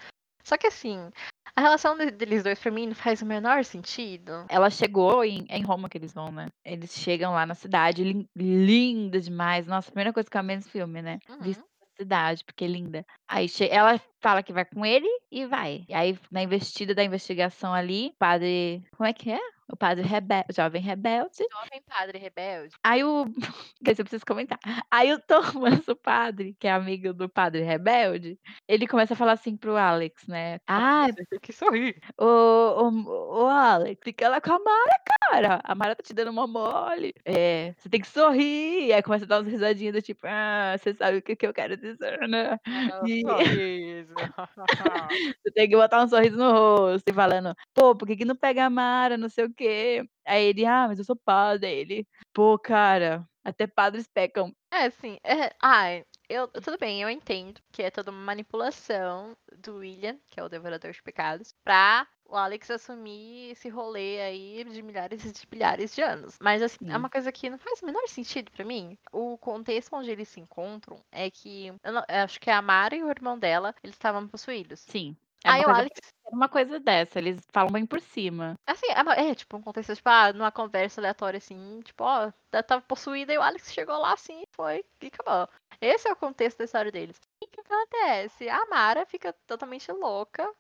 [0.42, 1.11] Só que assim,
[1.57, 4.44] a relação de- deles dois pra mim não faz o menor sentido.
[4.49, 6.49] ela chegou em, é em Roma que eles vão, né?
[6.64, 9.66] Eles chegam lá na cidade, lin- linda demais.
[9.66, 11.18] Nossa, a primeira coisa que eu amei nesse filme, né?
[11.29, 11.40] Uhum.
[11.40, 13.07] Vista da cidade, porque é linda.
[13.27, 15.85] Aí ela fala que vai com ele e vai.
[15.87, 18.83] E aí, na investida da investigação ali, o padre.
[18.97, 19.39] Como é que é?
[19.67, 21.39] O padre rebelde, jovem rebelde.
[21.51, 22.75] Jovem padre rebelde.
[22.85, 23.25] Aí o.
[23.87, 24.59] Esse eu preciso comentar.
[24.91, 29.33] Aí o Thomas, o padre, que é amigo do padre rebelde, ele começa a falar
[29.33, 30.59] assim pro Alex, né?
[30.67, 31.97] Ah, Você tem que sorrir.
[32.19, 35.61] ô, ô, ô Alex, fica lá com a Mara, cara.
[35.65, 37.15] A Mara tá te dando uma mole.
[37.25, 38.93] É, você tem que sorrir.
[38.93, 41.55] Aí começa a dar umas risadinhas do tipo, ah, você sabe o que, que eu
[41.55, 42.59] quero dizer, né?
[43.07, 43.23] E-
[45.42, 48.37] Você tem que botar um sorriso no rosto e falando, pô, por que, que não
[48.37, 50.05] pega a Mara, não sei o quê.
[50.27, 51.66] Aí ele, ah, mas eu sou padre.
[51.66, 54.55] Aí ele, pô, cara, até padres pecam.
[54.72, 59.77] É, assim, é, ai, eu, tudo bem, eu entendo que é toda uma manipulação do
[59.77, 64.83] William, que é o devorador de pecados, pra o Alex assumir esse rolê aí de
[64.83, 66.37] milhares e de bilhares de anos.
[66.40, 66.97] Mas, assim, é Sim.
[66.97, 68.99] uma coisa que não faz o menor sentido pra mim.
[69.12, 73.03] O contexto onde eles se encontram é que, eu, não- acho que a Mara e
[73.05, 74.81] o irmão dela, eles estavam possuídos.
[74.81, 75.16] Sim.
[75.44, 78.59] É Aí uma, o coisa, Alex é uma coisa dessa, eles falam bem por cima.
[78.66, 82.33] Assim, é, é, tipo um contexto, tipo, ah, numa conversa aleatória assim, tipo, ó,
[82.66, 85.47] tava possuída e o Alex chegou lá assim, foi e acabou.
[85.81, 87.20] Esse é o contexto da história deles.
[87.42, 88.49] E o que acontece?
[88.49, 90.51] A Mara fica totalmente louca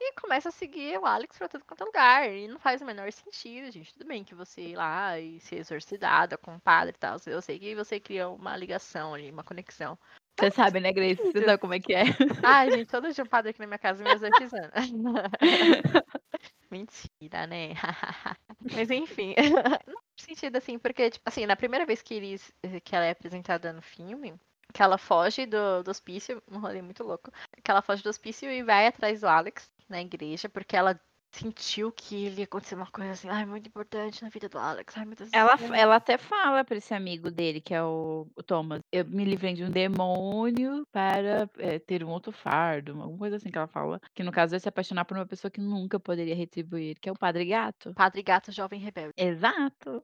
[0.00, 2.32] e começa a seguir o Alex pra tudo quanto é lugar.
[2.32, 3.92] E não faz o menor sentido, gente.
[3.92, 7.18] Tudo bem que você ir lá e ser exorcidada com o padre e tal.
[7.26, 9.98] Eu sei que você cria uma ligação ali, uma conexão.
[10.38, 11.22] Você sabe, né, Grace?
[11.22, 12.04] Você sabe como é que é.
[12.42, 14.72] Ai, gente, todo dia um padre aqui na minha casa me exorcizando.
[16.70, 17.74] Mentira, né?
[18.72, 19.34] Mas enfim,
[19.86, 22.52] não faz sentido assim, porque, tipo, assim, na primeira vez que, eles,
[22.84, 24.34] que ela é apresentada no filme,
[24.72, 27.30] que ela foge do, do hospício, um rolê muito louco,
[27.62, 30.98] que ela foge do hospício e vai atrás do Alex na igreja, porque ela
[31.32, 34.94] sentiu que ele ia acontecer uma coisa assim, ai, muito importante na vida do Alex,
[34.96, 35.74] ai, meu Deus do Ela, céu.
[35.74, 39.54] ela até fala pra esse amigo dele, que é o, o Thomas, eu me livrei
[39.54, 44.00] de um demônio para eh, ter um outro fardo, alguma coisa assim que ela fala.
[44.14, 47.12] Que no caso é se apaixonar por uma pessoa que nunca poderia retribuir, que é
[47.12, 47.94] o Padre Gato.
[47.94, 49.14] Padre Gato Jovem Rebelde.
[49.16, 50.02] Exato.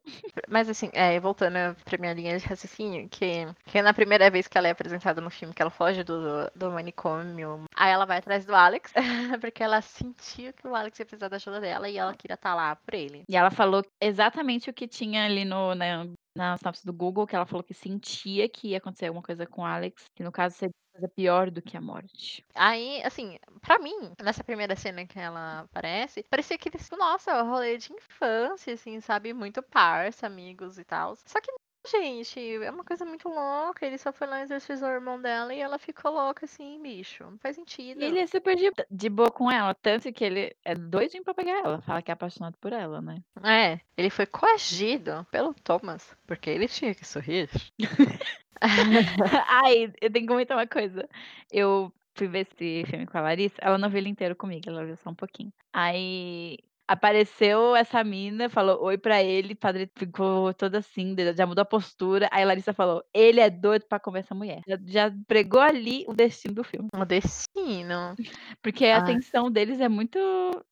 [0.48, 4.56] Mas assim, é, voltando pra minha linha de raciocínio, que, que na primeira vez que
[4.56, 8.44] ela é apresentada no filme, que ela foge do, do manicômio, aí ela vai atrás
[8.44, 8.92] do Alex,
[9.40, 12.54] porque ela sentiu que o Alex ia precisar da ajuda dela e ela queria estar
[12.54, 13.24] lá por ele.
[13.28, 17.34] E ela falou exatamente o que tinha ali no, na, na sinopse do Google, que
[17.34, 20.56] ela falou que sentia que ia acontecer alguma coisa com o Alex, que no caso
[20.56, 22.44] seria coisa pior do que a morte.
[22.54, 27.76] Aí, assim, pra mim, nessa primeira cena que ela aparece, parecia que eles, nossa, rolê
[27.76, 29.32] de infância, assim, sabe?
[29.32, 31.16] Muito parça, amigos e tal.
[31.16, 31.50] Só que
[31.86, 33.86] Gente, é uma coisa muito louca.
[33.86, 37.24] Ele só foi lá exorcizou o irmão dela e ela ficou louca assim, bicho.
[37.24, 38.02] Não faz sentido.
[38.02, 41.34] E ele é super de, de boa com ela, tanto que ele é doidinho pra
[41.34, 43.22] pegar ela, fala que é apaixonado por ela, né?
[43.44, 47.48] É, ele foi coagido pelo Thomas, porque ele tinha que sorrir.
[48.60, 51.08] Ai, eu tenho que comentar uma coisa.
[51.50, 54.84] Eu fui ver esse filme com a Larissa, ela não viu ele inteiro comigo, ela
[54.84, 55.52] viu só um pouquinho.
[55.72, 61.62] Aí apareceu essa mina, falou oi pra ele, o padre ficou todo assim, já mudou
[61.62, 62.28] a postura.
[62.32, 64.60] Aí a Larissa falou: ele é doido pra comer essa mulher.
[64.66, 66.88] Já, já pregou ali o destino do filme.
[66.94, 68.14] O destino.
[68.62, 69.06] Porque a Ai.
[69.14, 70.18] tensão deles é muito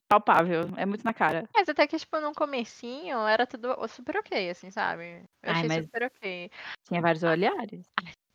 [0.09, 1.49] palpável, é muito na cara.
[1.55, 5.25] Mas até que, tipo, no comecinho era tudo super ok, assim, sabe?
[5.43, 6.51] Eu Ai, achei mas- super ok.
[6.87, 7.87] Tinha vários olhares.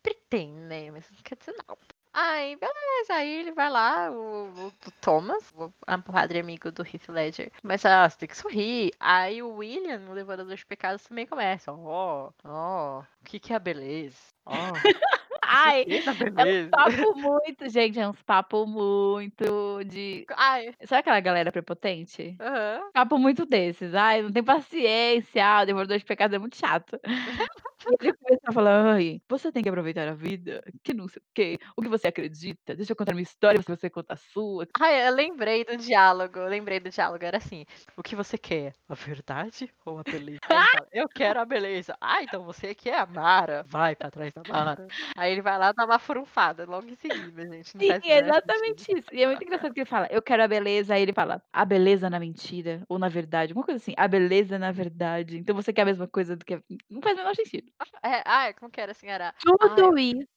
[0.02, 0.92] Pretende, né?
[0.92, 1.78] Mas não quer dizer não.
[2.22, 3.14] Aí, beleza.
[3.14, 7.90] Aí ele vai lá, o, o- Thomas, o a- padre amigo do Heath Ledger, começa
[8.04, 8.92] a você tem que sorrir.
[9.00, 11.72] Aí o William, o devorador de pecados, também começa.
[11.72, 14.18] Ó, ó, o que que é a beleza?
[14.46, 14.74] Ó,
[15.52, 20.26] Ai, isso é é um papo muito, gente, é uns papo muito de.
[20.38, 22.36] Ai, Sabe aquela galera prepotente?
[22.40, 22.90] aham.
[22.94, 23.96] Papo muito desses.
[23.96, 25.44] Ai, não tem paciência.
[25.44, 27.00] Ah, o devorador de pecados é muito chato.
[27.88, 31.22] E ele começa a falar, ai, você tem que aproveitar a vida, que não sei
[31.22, 34.18] o quê, o que você acredita, deixa eu contar minha história, se você conta a
[34.18, 34.68] sua.
[34.80, 37.66] Ai, eu lembrei do diálogo, eu lembrei do diálogo, era assim,
[37.98, 40.40] o que você quer, a verdade ou a beleza?
[40.72, 41.98] Fala, eu quero a beleza.
[42.02, 44.92] Ah, então você quer a Mara, vai pra trás da Mara.
[45.18, 47.76] Aí ele vai lá dar uma furunfada logo em seguida, gente.
[47.78, 49.08] não Sim, é exatamente isso.
[49.14, 51.64] E é muito engraçado que ele fala, eu quero a beleza, aí ele fala, a
[51.66, 55.38] beleza na mentira, ou na verdade, alguma coisa assim, a beleza na verdade.
[55.38, 56.62] Então você quer a mesma coisa do que.
[56.90, 57.69] Não faz o menor sentido.
[58.04, 59.08] É, ai, como que era assim?
[59.08, 59.34] Era.
[59.42, 60.28] Tudo isso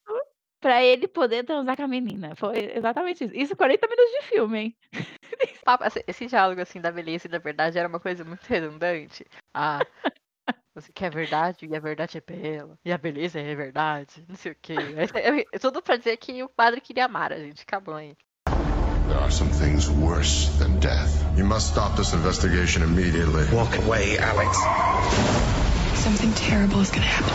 [0.60, 2.34] pra ele poder transar com a menina.
[2.36, 3.34] Foi exatamente isso.
[3.34, 4.76] Isso 40 minutos de filme, hein?
[5.64, 9.24] papo- esse, esse diálogo assim da beleza e da verdade era uma coisa muito redundante.
[9.54, 9.80] Ah.
[10.74, 12.78] Você quer verdade e a verdade é bela.
[12.84, 14.24] E a beleza é verdade.
[14.28, 14.74] Não sei o quê.
[15.14, 17.62] É, é- é tudo pra dizer que o padre queria amar a gente.
[17.62, 18.16] Acabou aí.
[19.08, 21.10] There are some things worse than death.
[21.36, 23.44] You must stop this investigation immediately.
[23.54, 24.56] Walk away, Alex.
[26.02, 27.32] Something terrible is gonna happen.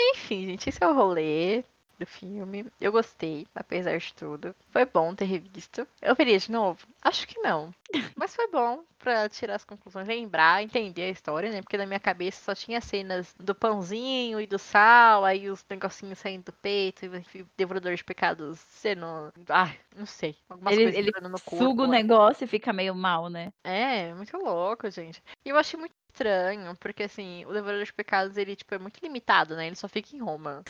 [0.00, 1.62] Enfim, gente, esse é o rolê.
[2.00, 2.66] do filme.
[2.80, 4.54] Eu gostei, apesar de tudo.
[4.70, 5.86] Foi bom ter revisto.
[6.00, 6.78] Eu veria de novo?
[7.02, 7.74] Acho que não.
[8.16, 11.60] Mas foi bom pra tirar as conclusões, lembrar, entender a história, né?
[11.60, 16.18] Porque na minha cabeça só tinha cenas do pãozinho e do sal, aí os negocinhos
[16.18, 19.04] saindo do peito, e o devorador de pecados sendo.
[19.48, 20.34] Ai, não sei.
[20.48, 21.64] Algumas Ele, coisas ele entrando no corpo.
[21.64, 21.98] suga o né?
[21.98, 23.52] negócio e fica meio mal, né?
[23.62, 25.22] É, muito louco, gente.
[25.44, 29.00] E eu achei muito estranho, porque assim, o Devorador de Pecados, ele, tipo, é muito
[29.02, 29.66] limitado, né?
[29.66, 30.62] Ele só fica em Roma.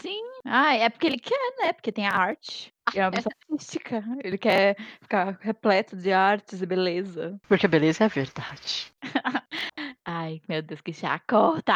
[0.44, 1.72] Ah, é porque ele quer, né?
[1.72, 2.72] Porque tem a arte.
[2.94, 4.02] É uma pessoa artística.
[4.22, 7.38] Ele quer ficar repleto de artes e beleza.
[7.48, 8.92] Porque a beleza é a verdade.
[10.04, 11.74] Ai, meu Deus, que chacota!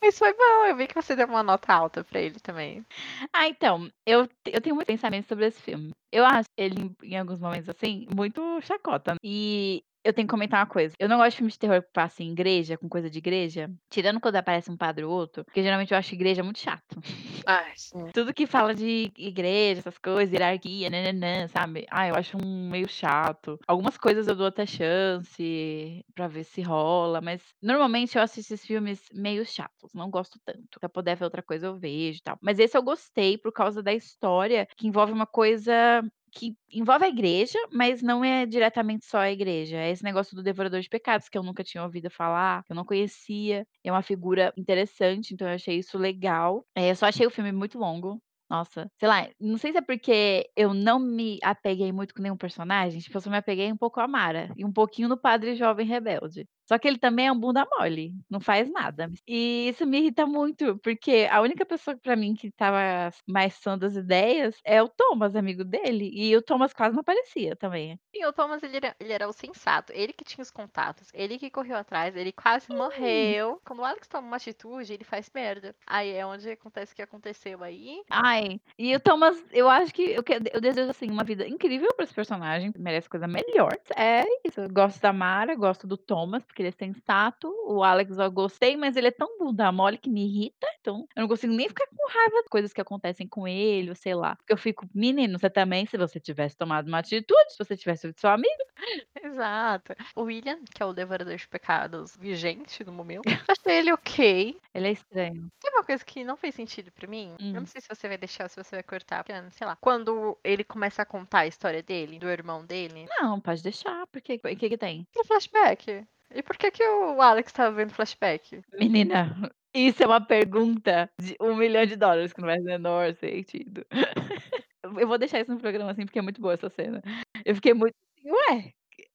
[0.00, 2.84] Mas foi bom, eu vi que você deu uma nota alta pra ele também.
[3.32, 5.90] Ah, então, eu, eu tenho muito pensamento sobre esse filme.
[6.12, 9.16] Eu acho ele, em alguns momentos, assim, muito chacota.
[9.22, 10.94] E eu tenho que comentar uma coisa.
[10.98, 13.70] Eu não gosto de filme de terror que passa em igreja, com coisa de igreja.
[13.88, 17.00] Tirando quando aparece um padre ou outro, porque geralmente eu acho igreja muito chato.
[17.46, 18.04] Ai, sim.
[18.12, 21.86] Tudo que fala de igreja, essas coisas, hierarquia, nananã, sabe?
[21.90, 23.58] Ah, eu acho um meio chato.
[23.66, 28.66] Algumas coisas eu dou até chance pra ver se rola, mas normalmente eu assisto esses
[28.66, 29.94] filmes meio chatos.
[29.94, 30.78] Não gosto tanto.
[30.78, 32.38] Se eu puder ver outra coisa, eu vejo e tal.
[32.42, 36.02] Mas esse eu gostei por causa da história, que envolve uma coisa
[36.34, 39.76] que envolve a igreja, mas não é diretamente só a igreja.
[39.76, 42.76] É esse negócio do devorador de pecados que eu nunca tinha ouvido falar, que eu
[42.76, 43.66] não conhecia.
[43.84, 46.66] É uma figura interessante, então eu achei isso legal.
[46.74, 48.20] É, eu só achei o filme muito longo.
[48.48, 52.36] Nossa, sei lá, não sei se é porque eu não me apeguei muito com nenhum
[52.36, 55.56] personagem, tipo, eu só me apeguei um pouco a Mara e um pouquinho no Padre
[55.56, 56.46] Jovem Rebelde.
[56.66, 59.10] Só que ele também é um bunda mole, não faz nada.
[59.26, 63.76] E isso me irrita muito, porque a única pessoa pra mim que tava mais sã
[63.78, 66.10] das ideias é o Thomas, amigo dele.
[66.12, 67.98] E o Thomas quase não aparecia também.
[68.12, 69.92] E o Thomas, ele era, ele era o sensato.
[69.92, 71.08] Ele que tinha os contatos.
[71.12, 72.16] Ele que correu atrás.
[72.16, 73.60] Ele quase morreu.
[73.64, 75.74] Quando o Alex toma uma atitude, ele faz merda.
[75.86, 78.00] Aí é onde acontece o que aconteceu aí.
[78.10, 82.04] Ai, e o Thomas, eu acho que eu, eu desejo assim uma vida incrível pra
[82.04, 83.72] esse personagem, merece coisa melhor.
[83.96, 84.60] É isso.
[84.60, 87.52] Eu gosto da Mara, gosto do Thomas, porque ele é sensato.
[87.66, 90.66] O Alex eu gostei, mas ele é tão bunda mole que me irrita.
[90.80, 93.96] Então, eu não consigo nem ficar com raiva de coisas que acontecem com ele, ou
[93.96, 94.36] sei lá.
[94.36, 98.02] Porque eu fico, menino, você também, se você tivesse tomado uma atitude, se você tivesse
[98.02, 98.64] sido seu amigo.
[99.22, 99.94] Exato.
[100.14, 104.56] O William, que é o devorador de pecados vigente no momento, eu achei ele ok.
[104.74, 105.48] Ele é estranho.
[105.60, 107.34] Tem uma coisa que não fez sentido pra mim.
[107.40, 107.52] Eu Hum.
[107.60, 109.24] não sei se você vai deixar ou se você vai cortar.
[109.24, 113.40] Porque, sei lá, quando ele começa a contar a história dele, do irmão dele, Não,
[113.40, 115.06] pode deixar, porque o que que tem?
[115.16, 116.06] no flashback.
[116.34, 118.60] E por que, que o Alex tava vendo flashback?
[118.72, 123.14] Menina, isso é uma pergunta de um milhão de dólares que não faz o menor
[123.14, 123.86] sentido.
[124.82, 127.00] Eu vou deixar isso no programa assim, porque é muito boa essa cena.
[127.44, 128.72] Eu fiquei muito assim, ué,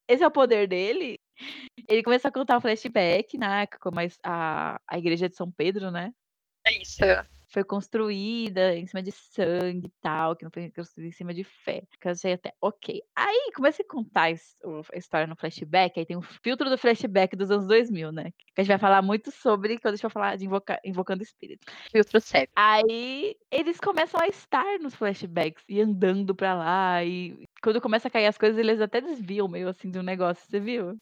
[0.08, 1.19] esse é o poder dele?
[1.88, 3.67] Ele começou a contar o flashback, né?
[3.79, 6.12] Como a, a, a igreja de São Pedro, né?
[6.65, 7.03] É isso.
[7.51, 11.43] Foi construída em cima de sangue e tal, que não foi construída em cima de
[11.43, 11.81] fé.
[11.99, 13.01] Que eu achei até ok.
[13.15, 17.49] Aí comecei a contar a história no flashback, aí tem o filtro do flashback dos
[17.49, 18.31] anos 2000, né?
[18.55, 21.23] Que a gente vai falar muito sobre quando a gente for falar de invoca- invocando
[21.23, 21.65] espírito.
[21.91, 22.49] Filtro sério.
[22.55, 27.03] Aí eles começam a estar nos flashbacks e andando pra lá.
[27.03, 30.60] E quando começa a cair as coisas, eles até desviam meio assim um negócio, você
[30.60, 30.98] viu?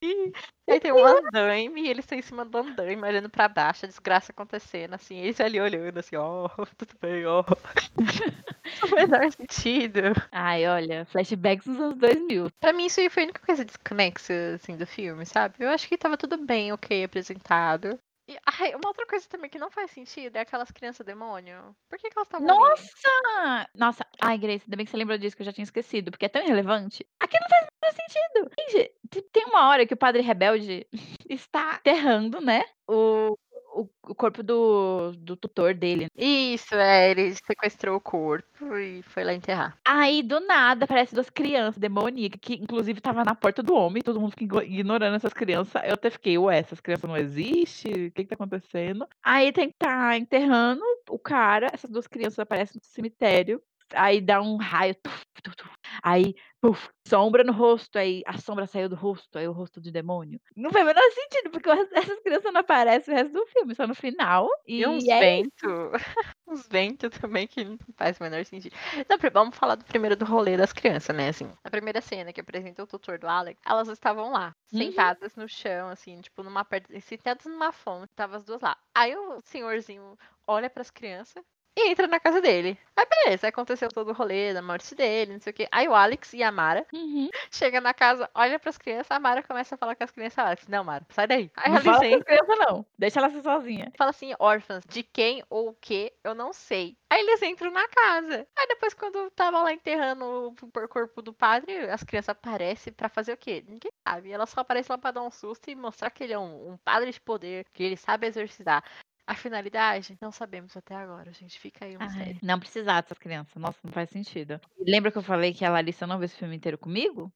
[0.69, 3.87] Aí tem um andaime e eles estão em cima do andaime, olhando pra baixo, a
[3.87, 7.43] desgraça acontecendo, assim, eles ali olhando, assim, ó, tudo bem, ó.
[8.81, 10.01] Não faz menor sentido.
[10.31, 12.47] Ai, olha, flashbacks nos anos 2000.
[12.59, 15.55] Pra mim, isso aí foi a única coisa desconexa, assim, do filme, sabe?
[15.59, 17.97] Eu acho que tava tudo bem, ok, apresentado.
[18.27, 21.75] E, ai, uma outra coisa também que não faz sentido é aquelas crianças demônio.
[21.89, 22.57] Por que, que elas estavam ali?
[22.59, 23.69] Nossa!
[23.75, 26.25] Nossa, ai, Grace, ainda bem que você lembrou disso, que eu já tinha esquecido, porque
[26.25, 27.05] é tão irrelevante.
[27.19, 28.51] Aqui não faz mais sentido.
[28.59, 30.85] Gente, te- tem uma hora que o padre rebelde
[31.29, 32.63] está enterrando, né?
[32.87, 33.37] O,
[33.77, 36.07] o, o corpo do, do tutor dele.
[36.15, 39.77] Isso, é, ele sequestrou o corpo e foi lá enterrar.
[39.85, 44.19] Aí, do nada, aparece duas crianças demoníacas, que inclusive tava na porta do homem, todo
[44.19, 45.81] mundo fica igno- ignorando essas crianças.
[45.85, 48.07] Eu até fiquei, ué, essas crianças não existem?
[48.07, 49.07] O que que tá acontecendo?
[49.23, 53.61] Aí tem que tá enterrando o cara, essas duas crianças aparecem no cemitério.
[53.93, 54.95] Aí dá um raio.
[54.95, 55.71] tuf, tuf, tuf.
[56.03, 57.97] Aí, puf, sombra no rosto.
[57.97, 59.37] Aí a sombra saiu do rosto.
[59.37, 60.39] Aí o rosto de demônio.
[60.55, 63.87] Não faz o menor sentido, porque essas crianças não aparecem o resto do filme, só
[63.87, 64.47] no final.
[64.67, 65.61] E, E uns é ventos.
[66.47, 68.75] uns ventos também que não faz o menor sentido.
[69.19, 71.29] Pri- vamos falar do primeiro do rolê das crianças, né?
[71.29, 74.79] Assim, a primeira cena que apresenta o tutor do Alex, elas estavam lá, Uhum.
[74.79, 76.65] sentadas no chão, assim, tipo, numa.
[77.01, 78.77] Sentadas numa fonte, tava as duas lá.
[78.95, 81.43] Aí o senhorzinho olha pras crianças,
[81.77, 82.77] e entra na casa dele.
[82.95, 85.67] Aí beleza, aconteceu todo o rolê da morte dele, não sei o quê.
[85.71, 87.29] Aí o Alex e a Mara Uhum.
[87.51, 90.39] chega na casa, olha pras crianças, a Mara começa a falar com as crianças.
[90.39, 91.51] Alex, não, Mara, sai daí.
[91.55, 92.85] Aí Não a fala criança, não.
[92.97, 93.91] Deixa ela ser sozinha.
[93.97, 96.97] fala assim, órfãs, de quem ou o que, eu não sei.
[97.09, 98.47] Aí eles entram na casa.
[98.57, 103.33] Aí depois, quando tava lá enterrando o corpo do padre, as crianças aparecem pra fazer
[103.33, 103.63] o quê?
[103.67, 104.31] Ninguém sabe.
[104.31, 106.77] Elas só aparecem lá pra dar um susto e mostrar que ele é um, um
[106.77, 108.83] padre de poder, que ele sabe exorcizar.
[109.27, 110.17] A finalidade?
[110.21, 111.59] Não sabemos até agora, gente.
[111.59, 112.39] Fica aí um mistério.
[112.41, 113.53] não precisar dessas crianças.
[113.61, 114.59] Nossa, não faz sentido.
[114.79, 117.31] Lembra que eu falei que a Larissa não viu esse filme inteiro comigo?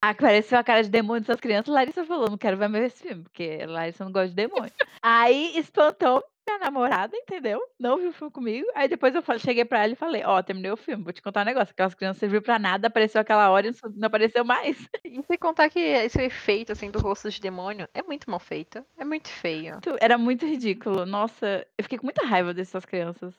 [0.00, 1.72] Ah, que pareceu a cara de demônio dessas crianças.
[1.74, 4.72] Larissa falou, não quero ver mais esse filme, porque Larissa não gosta de demônio.
[5.02, 7.60] Aí espantou minha namorada, entendeu?
[7.78, 8.66] Não viu o filme comigo.
[8.74, 11.20] Aí depois eu falei- cheguei pra ela e falei, ó, terminei o filme, vou te
[11.20, 11.72] contar um negócio.
[11.72, 14.76] Aquelas crianças serviu pra nada, apareceu aquela hora e não- apareceu mais.
[15.04, 18.84] E sem contar que esse efeito, assim, do rosto de demônio é muito mal feito.
[18.96, 19.78] É muito feio.
[20.00, 21.04] Era muito ridículo.
[21.04, 23.34] Nossa, eu fiquei com muita raiva dessas crianças.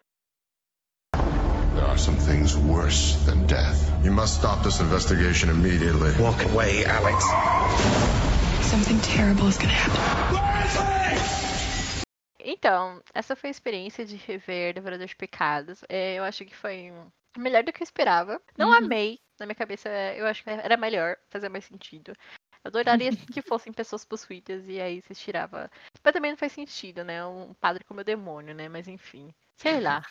[1.76, 3.78] There are some things worse than death.
[4.04, 6.12] You must stop this investigation immediately.
[6.22, 7.26] Walk away, Alex.
[8.70, 10.00] Something terrible is gonna happen.
[12.40, 15.84] Então, essa foi a experiência de rever Devorador de Pecados.
[15.90, 16.92] É, eu acho que foi
[17.38, 18.42] melhor do que eu esperava.
[18.58, 18.78] Não Uhum.
[18.86, 19.20] amei.
[19.40, 22.14] Na minha cabeça, eu acho que era melhor, fazia mais sentido.
[22.64, 25.70] Eu adoraria que fossem pessoas possuídas e aí você tirava.
[26.04, 27.26] Mas também não faz sentido, né?
[27.26, 28.68] Um padre como o demônio, né?
[28.70, 29.34] Mas enfim.
[29.58, 30.02] Sei lá.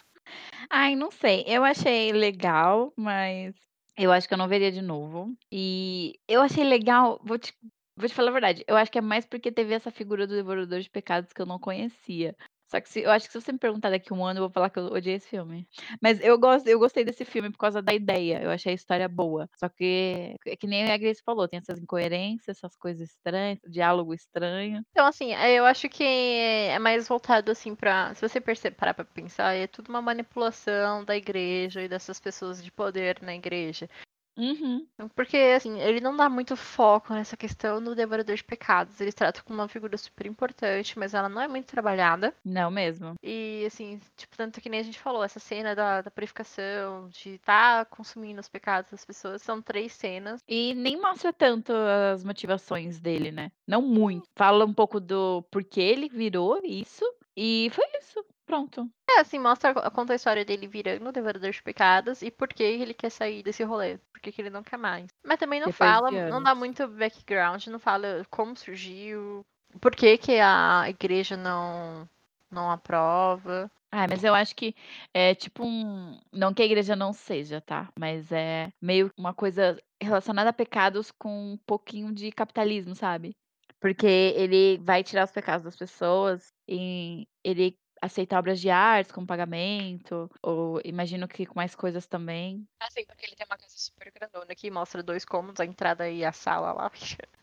[0.71, 1.45] Ai, não sei.
[1.47, 3.55] Eu achei legal, mas
[3.97, 5.37] eu acho que eu não veria de novo.
[5.51, 7.55] E eu achei legal, vou te,
[7.97, 8.64] vou te falar a verdade.
[8.67, 11.47] Eu acho que é mais porque teve essa figura do Devorador de Pecados que eu
[11.47, 12.37] não conhecia.
[12.69, 14.45] Só que se, eu acho que se você me perguntar daqui a um ano, eu
[14.45, 15.67] vou falar que eu odiei esse filme.
[16.03, 18.43] Mas eu gosto, eu gostei desse filme por causa da ideia.
[18.43, 19.49] Eu achei a história boa.
[19.57, 24.13] Só que, é que nem a Grace falou, tem essas incoerências, essas coisas estranhas, diálogo
[24.13, 24.83] estranho.
[24.91, 28.15] Então, assim, é, eu acho que é mais voltado, assim, pra.
[28.15, 32.63] Se você perceber, parar pra pensar, é tudo uma manipulação da igreja e dessas pessoas
[32.63, 33.89] de poder na igreja.
[34.38, 34.87] Uhum.
[35.14, 39.01] Porque, assim, ele não dá muito foco nessa questão do devorador de pecados.
[39.01, 42.33] Eles tratam como uma figura super importante, mas ela não é muito trabalhada.
[42.44, 43.14] Não mesmo.
[43.22, 47.31] E, assim, tipo, tanto que nem a gente falou, essa cena da, da purificação, de
[47.31, 50.40] estar consumindo os pecados das pessoas, são três cenas.
[50.48, 51.72] E nem mostra tanto
[52.12, 53.51] as motivações dele, né?
[53.66, 54.29] Não muito.
[54.37, 57.05] Fala um pouco do porquê ele virou isso.
[57.37, 58.24] E foi isso.
[58.49, 58.91] Pronto.
[59.11, 62.63] É, assim, mostra, conta a história dele virando o devorador de pecados e por que
[62.63, 63.99] ele quer sair desse rolê.
[64.11, 65.11] Por que ele não quer mais.
[65.23, 69.45] Mas também não Depois fala, não dá muito background, não fala como surgiu,
[69.83, 72.09] por que que a igreja não,
[72.51, 73.71] não aprova.
[73.93, 74.75] Ah, mas eu acho que
[75.13, 76.19] é tipo um.
[76.33, 77.91] Não que a igreja não seja, tá?
[77.99, 83.37] Mas é meio uma coisa relacionada a pecados com um pouquinho de capitalismo, sabe?
[83.79, 89.27] Porque ele vai tirar os pecados das pessoas e ele aceita obras de arte como
[89.27, 92.67] pagamento, ou imagino que com mais coisas também.
[92.81, 96.25] Assim, porque ele tem uma casa super grandona que mostra dois cômodos, a entrada e
[96.25, 96.91] a sala lá.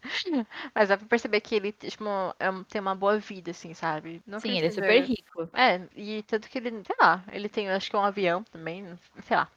[0.73, 2.03] Mas dá pra perceber que ele tipo,
[2.39, 4.21] é tem uma boa vida, assim, sabe?
[4.25, 5.49] Não Sim, ele é super rico.
[5.53, 9.35] É, e tanto que ele, sei lá, ele tem, acho que um avião também, sei
[9.37, 9.49] lá.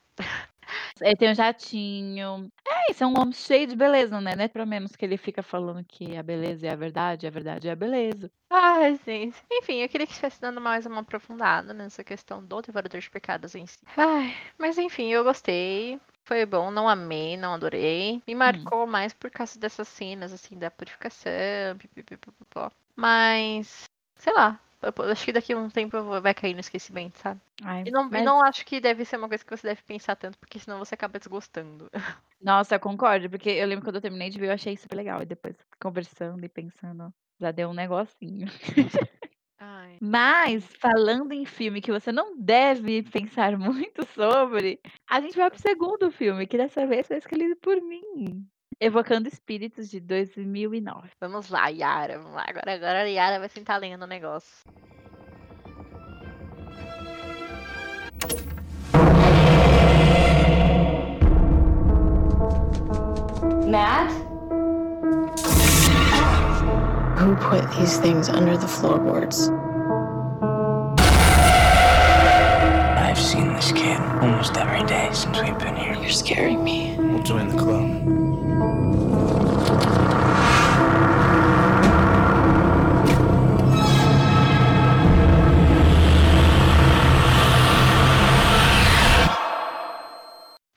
[1.00, 2.50] Ele tem um jatinho.
[2.66, 4.34] É, isso é um homem cheio de beleza, né?
[4.36, 7.30] Não é pra menos que ele fica falando que a beleza é a verdade, a
[7.30, 8.30] verdade é a beleza.
[8.50, 9.36] Ai, gente.
[9.50, 13.54] Enfim, eu queria que estivesse dando mais uma aprofundada nessa questão do Devorador de Pecados
[13.54, 13.78] em si.
[13.96, 16.00] Ai, mas enfim, eu gostei.
[16.24, 18.22] Foi bom, não amei, não adorei.
[18.26, 22.70] Me marcou mais por causa dessas cenas, assim, da purificação, pipipipopó.
[22.94, 24.60] Mas, sei lá.
[25.10, 27.40] Acho que daqui a um tempo vai cair no esquecimento, sabe?
[27.62, 29.82] Ai, E não, e mas- não acho que deve ser uma coisa que você deve
[29.82, 31.90] pensar tanto, porque senão você acaba desgostando.
[32.40, 35.20] Nossa, eu concordo, porque eu lembro quando eu terminei de ver, eu achei super legal.
[35.22, 38.46] E depois, conversando e pensando, já deu um negocinho.
[39.58, 39.98] Ai.
[40.00, 44.78] Mas, falando em filme que você não deve pensar muito sobre,
[45.10, 48.46] a gente vai pro segundo filme, que dessa vez foi escolhido por mim.
[48.80, 51.10] Evocando Espíritos de 2009.
[51.20, 52.18] Vamos lá, Yara.
[52.18, 52.44] Vamos lá.
[52.46, 54.64] Agora, agora a Yara vai sentar lendo o negócio.
[63.66, 64.12] Matt?
[67.18, 69.50] Who put these things under the floorboards?
[74.28, 75.94] Almost every day since we've been here.
[75.94, 76.94] You're scaring me.
[76.98, 77.88] We'll join the club.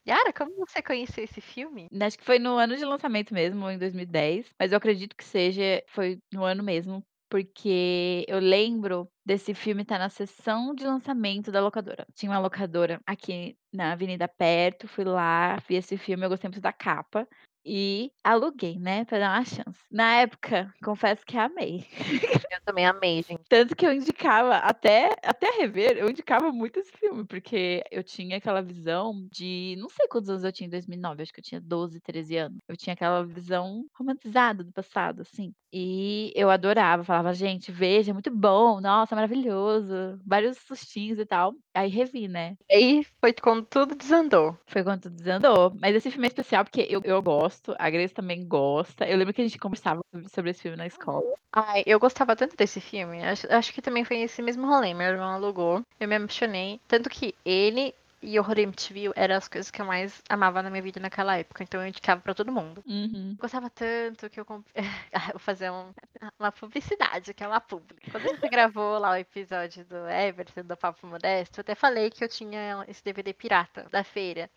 [0.07, 1.87] Yara, como você conheceu esse filme?
[2.01, 4.47] Acho que foi no ano de lançamento mesmo, em 2010.
[4.57, 9.97] Mas eu acredito que seja, foi no ano mesmo, porque eu lembro desse filme estar
[9.97, 12.05] na sessão de lançamento da locadora.
[12.13, 16.59] Tinha uma locadora aqui na avenida perto, fui lá, vi esse filme, eu gostei muito
[16.61, 17.25] da capa
[17.65, 19.79] e aluguei, né, pra dar uma chance.
[19.91, 21.85] Na época, confesso que amei.
[22.51, 23.41] Eu também amei, gente.
[23.49, 28.37] Tanto que eu indicava, até, até rever, eu indicava muito esse filme, porque eu tinha
[28.37, 29.75] aquela visão de.
[29.79, 32.57] Não sei quantos anos eu tinha em 2009, acho que eu tinha 12, 13 anos.
[32.67, 35.53] Eu tinha aquela visão romantizada do passado, assim.
[35.73, 40.19] E eu adorava, falava, gente, veja, é muito bom, nossa, maravilhoso.
[40.25, 41.53] Vários sustinhos e tal.
[41.73, 42.57] Aí revi, né?
[42.69, 44.57] Aí foi quando tudo desandou.
[44.67, 45.71] Foi quando tudo desandou.
[45.79, 49.05] Mas esse filme é especial porque eu, eu gosto, a Grace também gosta.
[49.07, 50.01] Eu lembro que a gente conversava
[50.33, 51.23] sobre- esse filme na escola.
[51.53, 53.23] Ai, eu gostava tanto desse filme.
[53.23, 54.93] Acho, acho que também foi esse mesmo rolê.
[54.93, 55.81] Meu irmão alugou.
[55.99, 56.79] Eu me apaixonei.
[56.87, 60.69] Tanto que ele e o Horror MTV eram as coisas que eu mais amava na
[60.69, 61.63] minha vida naquela época.
[61.63, 62.83] Então eu indicava pra todo mundo.
[62.85, 63.35] Uhum.
[63.39, 64.83] Gostava tanto que eu comprei.
[65.33, 65.93] Vou fazer um-
[66.39, 67.97] uma publicidade, que é uma publi.
[68.11, 72.09] Quando a gente gravou lá o episódio do Everton, do Papo Modesto, eu até falei
[72.09, 74.49] que eu tinha esse DVD pirata da feira.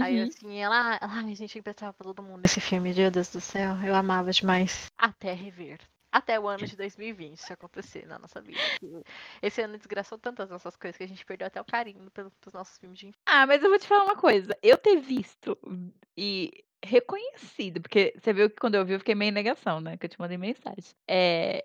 [0.00, 0.30] Aí eu Uhum.
[0.30, 3.94] tinha lá, ai, gente, emprestava pra todo mundo esse filme, meu Deus do céu, eu
[3.94, 4.86] amava demais.
[4.96, 5.78] Até rever.
[6.12, 8.60] Até o ano de 2020 isso acontecer na nossa vida.
[9.40, 12.52] Esse ano desgraçou tantas nossas coisas que a gente perdeu até o carinho pelo- pelos
[12.52, 13.22] nossos filmes de infância.
[13.26, 14.56] Ah, mas eu vou te falar uma coisa.
[14.62, 15.58] Eu ter visto
[16.16, 16.52] e
[16.84, 19.96] reconhecido, porque você viu que quando eu vi eu fiquei meio em negação, né?
[19.96, 20.94] Que eu te mandei mensagem.
[21.08, 21.64] É,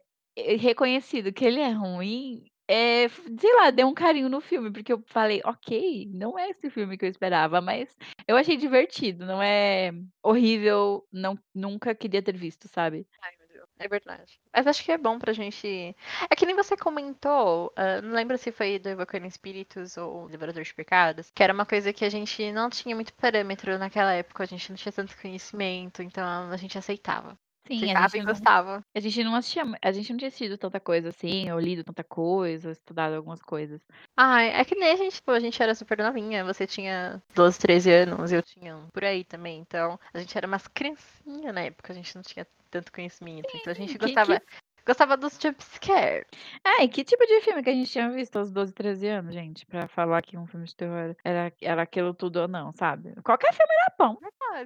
[0.57, 5.01] reconhecido que ele é ruim, é, sei lá, deu um carinho no filme, porque eu
[5.07, 7.95] falei, ok, não é esse filme que eu esperava, mas
[8.27, 9.91] eu achei divertido, não é
[10.21, 13.07] horrível, não, nunca queria ter visto, sabe?
[13.21, 13.36] Ai, Deus.
[13.79, 14.39] É verdade.
[14.53, 15.95] Mas acho que é bom pra gente.
[16.29, 20.63] É que nem você comentou, ah, não lembro se foi do Evocando Espíritos ou Liberador
[20.63, 24.43] de Pecados, que era uma coisa que a gente não tinha muito parâmetro naquela época,
[24.43, 27.37] a gente não tinha tanto conhecimento, então a gente aceitava.
[27.67, 28.85] Sim, a gente e não, gostava.
[28.95, 32.03] a gente não assistia, a gente não tinha assistido tanta coisa assim, ou lido tanta
[32.03, 33.81] coisa, ou estudado algumas coisas.
[34.15, 37.59] Ai, é que nem a gente, pô, a gente era super novinha, você tinha 12,
[37.59, 41.61] 13 anos, eu tinha um por aí também, então a gente era umas criancinhas na
[41.61, 44.41] época, a gente não tinha tanto conhecimento, então a gente que- gostava,
[44.87, 46.25] gostava dos jumpscare.
[46.63, 49.33] Ah, e que tipo de filme que a gente tinha visto aos 12, 13 anos,
[49.33, 49.65] gente?
[49.65, 53.13] Pra falar que um filme de terror era, era aquilo tudo ou não, sabe?
[53.23, 54.17] Qualquer filme era bom.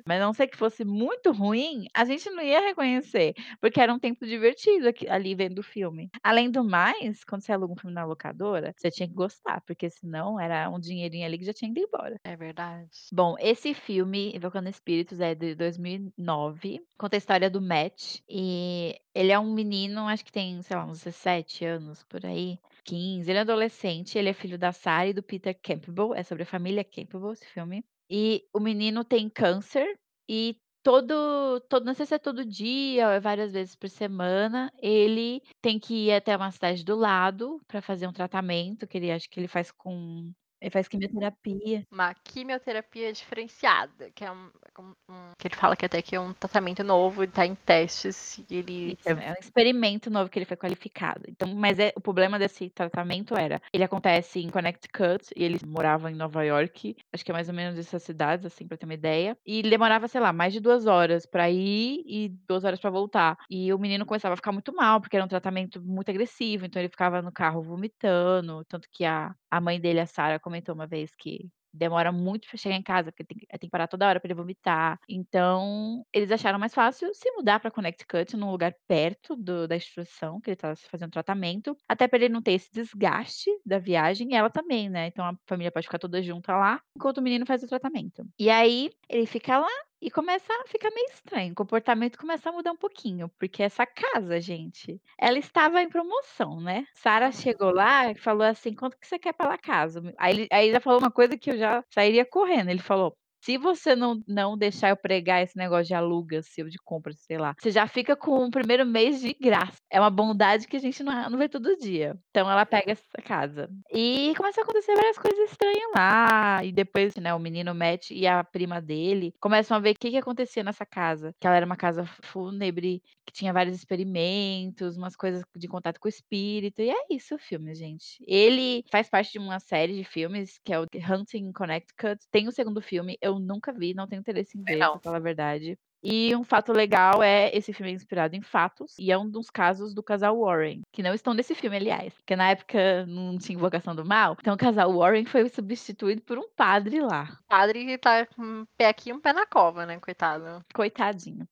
[0.05, 3.33] Mas não sei que fosse muito ruim, a gente não ia reconhecer.
[3.59, 6.09] Porque era um tempo divertido aqui- ali vendo o filme.
[6.23, 9.61] Além do mais, quando você aluga um filme na locadora, você tinha que gostar.
[9.61, 12.15] Porque senão era um dinheirinho ali que já tinha ido embora.
[12.23, 12.89] É verdade.
[13.11, 16.79] Bom, esse filme, Evocando Espíritos, é de 2009.
[16.97, 18.19] Conta a história do Matt.
[18.29, 22.59] E ele é um menino, acho que tem, sei lá, uns 17 anos por aí.
[22.83, 23.29] 15.
[23.29, 24.17] Ele é adolescente.
[24.17, 26.13] Ele é filho da Sarah e do Peter Campbell.
[26.15, 27.83] É sobre a família Campbell, esse filme.
[28.09, 29.99] E o menino tem câncer.
[30.29, 34.71] E todo, todo, não sei se é todo dia ou é várias vezes por semana,
[34.81, 39.11] ele tem que ir até uma cidade do lado para fazer um tratamento que ele
[39.11, 40.31] acho que ele faz com.
[40.61, 41.83] Ele faz quimioterapia.
[41.91, 44.49] Uma quimioterapia diferenciada, que é um,
[44.79, 48.37] um- um- que ele fala que até que é um tratamento novo, tá em testes,
[48.49, 51.23] e ele Isso, é um experimento novo que ele foi qualificado.
[51.27, 56.09] Então, mas é, o problema desse tratamento era, ele acontece em Connecticut e eles moravam
[56.11, 58.93] em Nova York, acho que é mais ou menos essas cidades, assim, pra ter uma
[58.93, 59.35] ideia.
[59.45, 62.89] E ele demorava, sei lá, mais de duas horas pra ir e duas horas pra
[62.91, 63.35] voltar.
[63.49, 66.79] E o menino começava a ficar muito mal, porque era um tratamento muito agressivo, então
[66.81, 70.85] ele ficava no carro vomitando, tanto que a, a mãe dele, a Sarah, comentou uma
[70.87, 74.05] vez que demora muito pra chegar em casa, porque tem, que- tem que parar toda
[74.05, 74.99] hora pra ele vomitar.
[75.07, 80.41] Então, eles acharam mais fácil se mudar pra Connecticut, num lugar perto do- da instituição
[80.41, 84.35] que ele estava fazendo tratamento, até pra ele não ter esse desgaste da viagem, e
[84.35, 85.07] ela também, né?
[85.07, 88.25] Então a família pode ficar toda junta lá, enquanto o menino faz o tratamento.
[88.37, 89.69] E aí, ele fica lá
[90.01, 91.51] e começa a ficar meio estranho.
[91.53, 96.59] O comportamento começa a mudar um pouquinho, porque essa casa, gente, ela estava em promoção,
[96.61, 96.85] né?
[96.93, 100.01] Sara chegou lá e falou assim: quanto que você quer pela casa?
[100.17, 102.69] Aí ele, aí ele falou uma coisa que eu já sairia correndo.
[102.69, 103.15] Ele falou.
[103.43, 107.37] Se você não, não deixar eu pregar esse negócio de aluga seu, de compra, sei
[107.37, 109.77] lá, você já fica com o primeiro mês de graça.
[109.89, 112.15] É uma bondade que a gente não, não vê todo dia.
[112.29, 113.69] Então ela pega essa casa.
[113.91, 116.63] E começa a acontecer várias coisas estranhas lá.
[116.63, 120.11] E depois, né, o menino Matt e a prima dele começam a ver o que,
[120.11, 121.33] que acontecia nessa casa.
[121.39, 126.07] Que ela era uma casa fúnebre, que tinha vários experimentos, umas coisas de contato com
[126.07, 126.81] o espírito.
[126.81, 128.23] E é isso o filme, gente.
[128.27, 132.19] Ele faz parte de uma série de filmes que é o Hunting in Connecticut.
[132.31, 134.93] Tem o segundo filme, eu nunca vi, não tenho interesse em ver, não.
[134.93, 135.77] pra falar a verdade.
[136.03, 139.51] E um fato legal é esse filme é inspirado em fatos e é um dos
[139.51, 143.55] casos do casal Warren, que não estão nesse filme, aliás, porque na época não tinha
[143.55, 144.35] invocação do mal.
[144.39, 147.37] Então o casal Warren foi substituído por um padre lá.
[147.45, 150.65] O padre tá com um pé aqui e um pé na cova, né, coitado.
[150.73, 151.47] Coitadinho.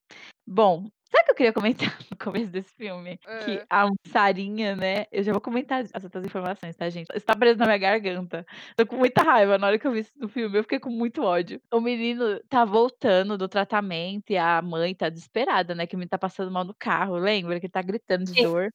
[0.47, 0.89] Bom,
[1.19, 3.17] Sabe o que eu queria comentar no começo desse filme?
[3.43, 3.85] Que Ah.
[3.85, 5.05] a Sarinha, né?
[5.11, 7.07] Eu já vou comentar as outras informações, tá, gente?
[7.13, 8.45] Está preso na minha garganta.
[8.77, 10.57] Tô com muita raiva na hora que eu vi isso no filme.
[10.57, 11.61] Eu fiquei com muito ódio.
[11.73, 15.85] O menino tá voltando do tratamento e a mãe tá desesperada, né?
[15.85, 17.59] Que o menino tá passando mal no carro, lembra?
[17.59, 18.69] Que ele tá gritando de dor.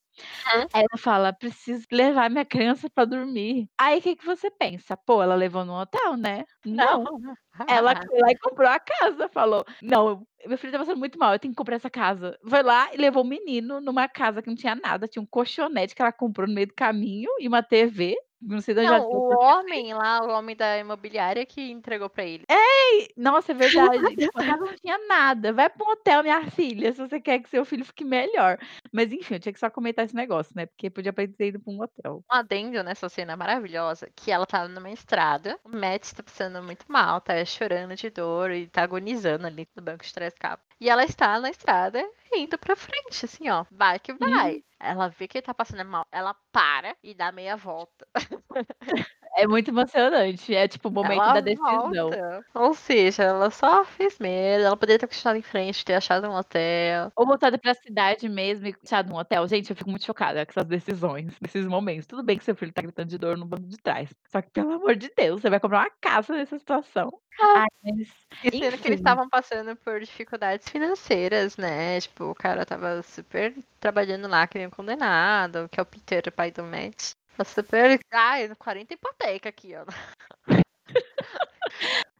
[0.54, 0.66] Uhum.
[0.72, 3.68] Aí ela fala: preciso levar minha criança pra dormir.
[3.78, 4.96] Aí o que, que você pensa?
[4.96, 6.44] Pô, ela levou no hotel, né?
[6.64, 7.04] Não.
[7.68, 9.28] Ela foi lá e comprou a casa.
[9.28, 12.38] Falou: Não, meu filho tá passando muito mal, eu tenho que comprar essa casa.
[12.46, 15.08] Foi lá e levou o menino numa casa que não tinha nada.
[15.08, 18.16] Tinha um colchonete que ela comprou no meio do caminho e uma TV.
[18.46, 22.24] Não sei de onde Não, o homem lá, o homem da imobiliária que entregou pra
[22.24, 22.44] ele.
[22.50, 24.16] Ei, nossa, é verdade.
[24.16, 25.52] Tipo, casa não tinha nada.
[25.52, 28.58] Vai pra um hotel, minha filha, se você quer que seu filho fique melhor.
[28.92, 30.66] Mas enfim, eu tinha que só comentar esse negócio, né?
[30.66, 32.24] Porque podia ter ido pra um hotel.
[32.30, 36.84] Um adendo nessa cena maravilhosa, que ela tá numa estrada, o Matt tá passando muito
[36.90, 40.60] mal, tá chorando de dor e tá agonizando ali no banco de do carro.
[40.84, 41.98] E ela está na estrada
[42.30, 43.64] indo pra frente, assim, ó.
[43.70, 44.62] Vai que vai.
[44.78, 48.06] Ela vê que ele tá passando mal, ela para e dá meia volta.
[49.36, 50.54] É muito emocionante.
[50.54, 51.92] É tipo o momento ela da decisão.
[51.92, 52.44] volta.
[52.54, 56.34] Ou seja, ela só fez merda, ela poderia ter continuado em frente, ter achado um
[56.34, 57.12] hotel.
[57.16, 59.46] Ou voltado pra cidade mesmo e deixado num hotel.
[59.48, 62.06] Gente, eu fico muito chocada com essas decisões, nesses momentos.
[62.06, 64.12] Tudo bem que seu filho tá gritando de dor no banco de trás.
[64.30, 67.10] Só que, pelo amor de Deus, você vai comprar uma casa nessa situação.
[67.40, 68.08] Ai, mas,
[68.42, 69.00] E sendo que eles enfim.
[69.00, 72.00] estavam passando por dificuldades financeiras, né?
[72.00, 76.24] Tipo, o cara tava super trabalhando lá, que nem um condenado, que é o Peter,
[76.28, 77.14] o pai do Matt.
[77.36, 77.98] Tá super.
[78.12, 79.84] Ai, 40 hipoteca aqui, ó.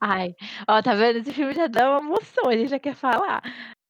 [0.00, 0.34] Ai,
[0.68, 1.18] ó, tá vendo?
[1.18, 3.42] Esse filme já dá uma emoção, gente já quer falar.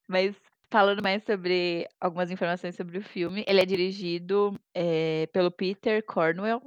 [0.08, 0.36] Mas
[0.74, 6.60] falando mais sobre algumas informações sobre o filme, ele é dirigido eh, pelo Peter Cornwell.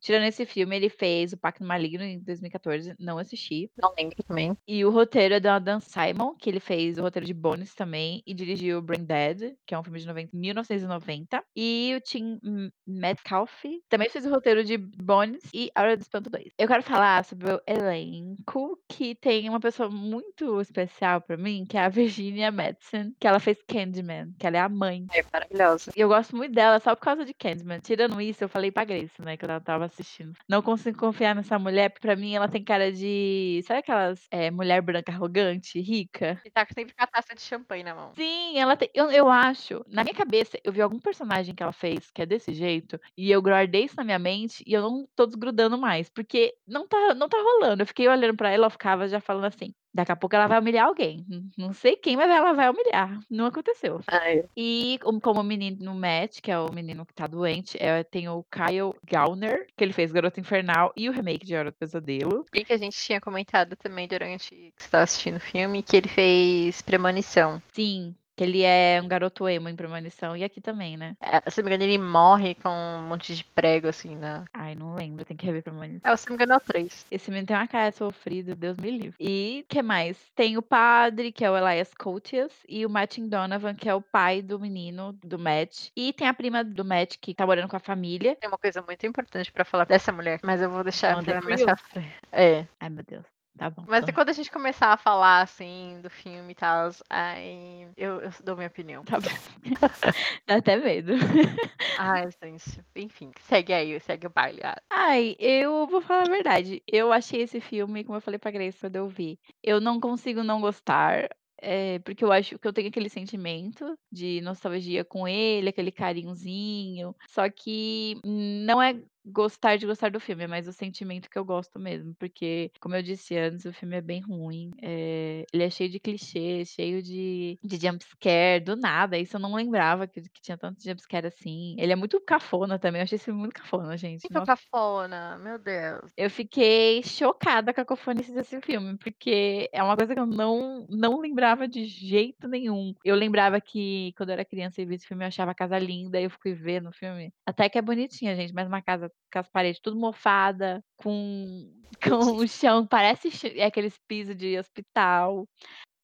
[0.00, 3.70] Tirando esse filme, ele fez O Pacto Maligno em 2014, não assisti.
[3.80, 4.56] Não lembro também.
[4.66, 8.20] E o roteiro é do Adam Simon, que ele fez o roteiro de Bones também,
[8.26, 11.44] e dirigiu Brain Dead, que é um filme de 90 1990.
[11.54, 12.40] E o Tim
[12.84, 16.46] Metcalf também fez o roteiro de Bones e Hora do Espanto 2.
[16.58, 21.76] Eu quero falar sobre o elenco, que tem uma pessoa muito especial pra mim, que
[21.76, 25.06] é a Virginia Madsen, que ela fez Candyman, que ela é a mãe.
[25.12, 25.92] É maravilhosa.
[25.94, 27.80] E eu gosto muito dela só por causa de Candyman.
[27.80, 30.32] Tirando isso, eu falei pra Grace, né, que eu tava assistindo.
[30.48, 33.62] Não consigo confiar nessa mulher, porque pra mim ela tem cara de.
[33.66, 36.40] Sabe aquelas eh, mulher branca arrogante, rica?
[36.44, 38.12] E tá sempre com a taça de champanhe na mão.
[38.14, 38.88] Sim, ela tem.
[38.94, 42.26] Eu, eu acho, na minha cabeça, eu vi algum personagem que ela fez que é
[42.26, 46.08] desse jeito, e eu guardei isso na minha mente e eu não tô desgrudando mais,
[46.08, 47.82] porque não tá, não tá rolando.
[47.82, 49.74] Eu fiquei olhando pra ela, ela ficava já falando assim.
[49.94, 51.24] Daqui a pouco ela vai humilhar alguém.
[51.56, 53.18] Não sei quem, mas ela vai humilhar.
[53.30, 54.00] Não aconteceu.
[54.06, 58.28] Ai, E como, o menino Matt, que é o menino que tá doente, é, tem
[58.28, 62.46] o Kyle Gallner, que ele fez Garota Infernal e o remake de Hora do Pesadelo.
[62.54, 65.96] E que a gente tinha comentado também durante que você tava assistindo o filme, que
[65.96, 67.62] ele fez Premonição.
[67.72, 70.36] Sim, ele é um garoto emo em Premonição.
[70.36, 71.16] E aqui também, né?
[71.20, 74.44] É, se não me engano, ele morre com um monte de prego, assim, na.
[74.52, 76.10] Ai, não lembro, tem que rever Premonição.
[76.10, 77.06] É, se não me engano, é o 3.
[77.10, 79.16] Esse menino tem uma cara sofrida, Deus me livre.
[79.18, 80.18] E que mais?
[80.34, 84.02] Tem o padre, que é o Elias Coutias, e o Martin Donovan, que é o
[84.02, 85.88] pai do menino, do Matt.
[85.96, 88.36] E tem a prima do Matt, que tá morando com a família.
[88.36, 91.48] Tem uma coisa muito importante pra falar dessa mulher, mas eu vou deixar pra for
[91.48, 92.12] mais pra frente.
[92.30, 92.66] É.
[92.80, 93.31] Ai, meu Deus.
[93.56, 93.84] Tá bom.
[93.86, 94.14] Mas então.
[94.14, 98.56] quando a gente começar a falar, assim, do filme e tal, aí eu, eu dou
[98.56, 99.04] minha opinião.
[99.04, 99.28] Tá bom.
[100.46, 101.12] Dá até medo.
[101.98, 102.80] Ai, gente.
[102.96, 104.60] Enfim, segue aí, segue o baile.
[104.64, 106.82] Ah, Ai, eu vou falar a verdade.
[106.86, 110.42] Eu achei esse filme, como eu falei pra Grace quando eu vi, eu não consigo
[110.42, 111.28] não gostar.
[111.64, 117.14] É, porque eu acho que eu tenho aquele sentimento de nostalgia com ele, aquele carinhozinho.
[117.28, 121.44] Só que não é gostar de gostar do filme, é mais o sentimento que eu
[121.44, 122.14] gosto mesmo.
[122.14, 124.70] Porque, como eu disse antes, o filme é bem ruim.
[124.80, 129.18] é, ele é cheio de clichês, cheio de, de jumpscare, do nada.
[129.18, 131.76] Isso eu não lembrava que, que tinha tanto jumpscare assim.
[131.78, 133.00] Ele é muito cafona também.
[133.00, 134.22] Eu achei esse filme muito cafona, gente.
[134.22, 136.12] Muito Nossa, cafona, meu Deus.
[136.16, 140.86] eu fiquei chocada com a cafonice desse filme, porque é uma coisa que eu não,
[140.88, 142.94] não lembrava de jeito nenhum.
[143.04, 145.78] Eu lembrava que quando eu era criança e vi esse filme, eu achava a casa
[145.78, 147.32] linda, e eu fui ver no filme.
[147.46, 152.36] Até que é bonitinha, gente, mas uma casa com as paredes tudo mofada, com, com
[152.36, 155.48] o chão, parece é aqueles pisos de hospital.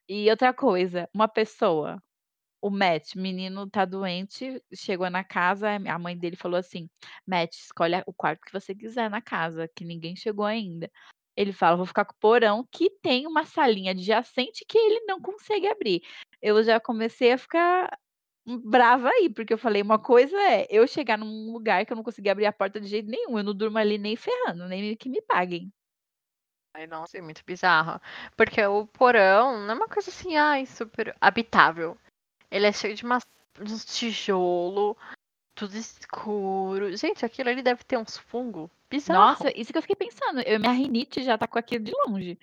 [0.08, 2.02] E outra coisa, uma pessoa,
[2.60, 6.88] o Matt, menino tá doente, chegou na casa, a mãe dele falou assim:
[7.26, 10.90] Matt, escolhe o quarto que você quiser na casa, que ninguém chegou ainda.
[11.36, 15.20] Ele fala: vou ficar com o porão, que tem uma salinha adjacente que ele não
[15.20, 16.02] consegue abrir.
[16.42, 17.96] Eu já comecei a ficar
[18.56, 22.04] brava aí, porque eu falei: uma coisa é eu chegar num lugar que eu não
[22.04, 25.08] consegui abrir a porta de jeito nenhum, eu não durmo ali nem ferrando, nem que
[25.08, 25.72] me paguem.
[26.74, 28.00] Ai, nossa, é muito bizarro.
[28.36, 31.98] Porque o porão não é uma coisa assim, ai, super habitável.
[32.50, 33.26] Ele é cheio de umas,
[33.60, 34.96] uns tijolo,
[35.54, 36.96] tudo escuro.
[36.96, 38.70] Gente, aquilo ali deve ter uns fungos.
[38.88, 39.20] Bizarro.
[39.20, 40.40] Nossa, isso que eu fiquei pensando.
[40.40, 42.38] Eu, minha rinite já tá com aquilo de longe.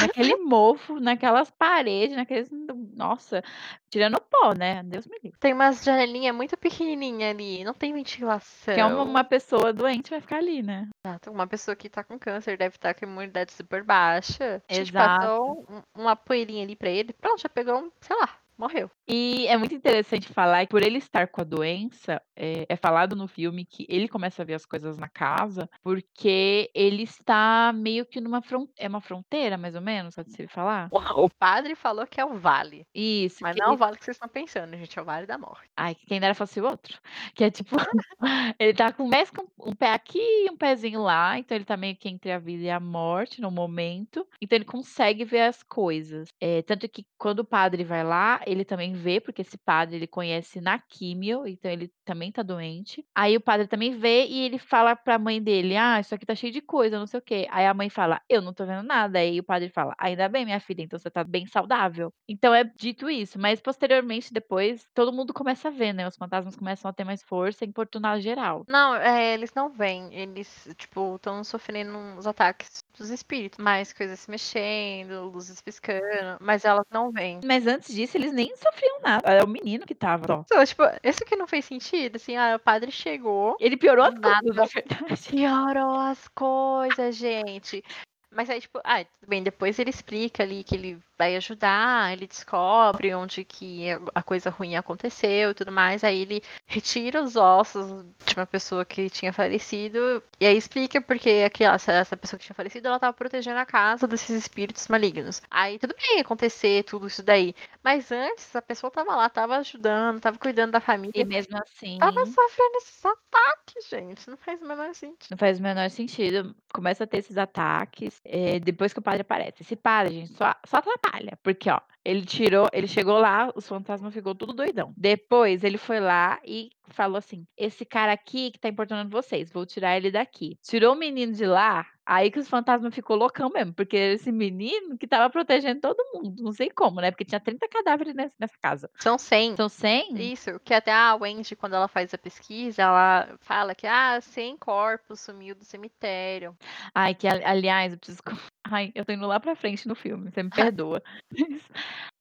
[0.00, 2.48] Naquele mofo, naquelas paredes, naqueles.
[2.94, 3.42] Nossa,
[3.90, 4.82] tirando pó, né?
[4.84, 5.38] Deus me livre.
[5.38, 8.74] Tem umas janelinhas muito pequenininhas ali, não tem ventilação.
[8.74, 10.88] Que é uma, uma pessoa doente vai ficar ali, né?
[11.04, 14.62] Exato, Uma pessoa que tá com câncer deve estar com a imunidade super baixa.
[14.68, 15.20] A gente Exato.
[15.20, 18.90] passou um- uma poeirinha ali pra ele, pronto, já pegou, um, sei lá, morreu.
[19.06, 23.14] E é muito interessante falar que por ele estar com a doença, é, é falado
[23.14, 28.06] no filme que ele começa a ver as coisas na casa porque ele está meio
[28.06, 30.88] que numa fron é uma fronteira, mais ou menos, pode ser falar?
[30.90, 32.86] O padre falou que é o vale.
[32.94, 35.38] Isso, Mas não é o vale que vocês estão pensando, gente, é o vale da
[35.38, 35.68] morte.
[35.76, 36.98] Ai, que quem dera fosse o outro.
[37.34, 37.76] Que é tipo,
[38.58, 41.76] ele tá com mais com um pé aqui e um pezinho lá, então ele tá
[41.76, 44.26] meio que entre a vida e a morte no momento.
[44.40, 46.28] Então ele consegue ver as coisas.
[46.40, 50.06] É, tanto que quando o padre vai lá, ele também vê, porque esse padre ele
[50.06, 53.04] conhece na químio, então ele também tá doente.
[53.14, 56.34] Aí o padre também vê e ele fala pra mãe dele: Ah, isso aqui tá
[56.34, 57.46] cheio de coisa, não sei o quê.
[57.50, 59.18] Aí a mãe fala: Eu não tô vendo nada.
[59.18, 62.12] Aí o padre fala: Ainda bem, minha filha, então você tá bem saudável.
[62.28, 66.06] Então é dito isso, mas posteriormente, depois, todo mundo começa a ver, né?
[66.06, 68.64] Os fantasmas começam a ter mais força e importunar geral.
[68.68, 70.14] Não, é, eles não vêm.
[70.14, 73.58] Eles, tipo, estão sofrendo uns ataques dos espíritos.
[73.58, 77.40] Mais coisas se mexendo, luzes piscando, mas elas não vêm.
[77.44, 79.30] Mas antes disso, eles nem sofriam nada.
[79.30, 80.26] Era o menino que tava.
[80.26, 80.44] Só.
[80.44, 84.14] Então, tipo, isso que não fez sentido, assim, ah, o padre chegou, Ele piorou as
[84.14, 84.40] Nada.
[84.40, 85.28] coisas, na verdade.
[85.30, 87.82] piorou as coisas, gente.
[88.30, 92.26] Mas aí, tipo, ah, tudo bem, depois ele explica ali que ele vai ajudar, ele
[92.26, 98.04] descobre onde que a coisa ruim aconteceu e tudo mais, aí ele retira os ossos
[98.26, 102.44] de uma pessoa que tinha falecido, e aí explica porque aquela, essa, essa pessoa que
[102.44, 105.40] tinha falecido, ela tava protegendo a casa desses espíritos malignos.
[105.50, 110.20] Aí tudo bem acontecer tudo isso daí, mas antes a pessoa tava lá, tava ajudando,
[110.20, 114.66] tava cuidando da família, E mesmo assim, tava sofrendo esses ataques, gente, não faz o
[114.66, 115.30] menor sentido.
[115.30, 116.54] não faz o menor sentido.
[116.72, 119.62] Começa a ter esses ataques eh, depois que o padre aparece.
[119.62, 121.13] Esse padre, gente, só, só atrapalha.
[121.42, 124.92] Porque, ó, ele tirou, ele chegou lá, os fantasmas ficou tudo doidão.
[124.96, 129.64] Depois ele foi lá e falou assim: esse cara aqui que tá importunando vocês, vou
[129.64, 130.58] tirar ele daqui.
[130.62, 134.98] Tirou o menino de lá, aí que os fantasmas ficou loucão mesmo, porque esse menino
[134.98, 137.10] que tava protegendo todo mundo, não sei como, né?
[137.10, 138.90] Porque tinha 30 cadáveres nessa, nessa casa.
[138.98, 139.52] São 100.
[139.52, 140.14] Então 100?
[140.32, 144.58] Isso, que até a Wendy, quando ela faz a pesquisa, ela fala que, ah, 100
[144.58, 146.54] corpos sumiu do cemitério.
[146.94, 148.22] Ai, que ali- aliás, eu preciso.
[148.64, 151.02] Ai, eu tô indo lá pra frente no filme, você me perdoa.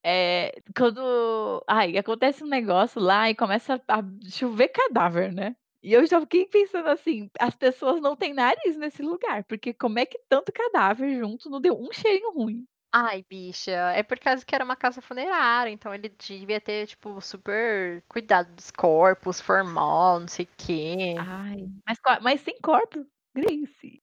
[0.06, 1.64] É, quando.
[1.68, 5.56] Ai, acontece um negócio lá e começa a chover cadáver, né?
[5.82, 10.00] E eu já fiquei pensando assim, as pessoas não têm nariz nesse lugar, porque como
[10.00, 12.66] é que tanto cadáver junto não deu um cheirinho ruim?
[12.96, 17.20] Ai, bicha, é por causa que era uma casa funerária, então ele devia ter, tipo,
[17.20, 21.16] super cuidado dos corpos, formal, não sei o quê.
[21.18, 23.06] Ai, mas, mas sem corpo,
[23.36, 24.02] Grace.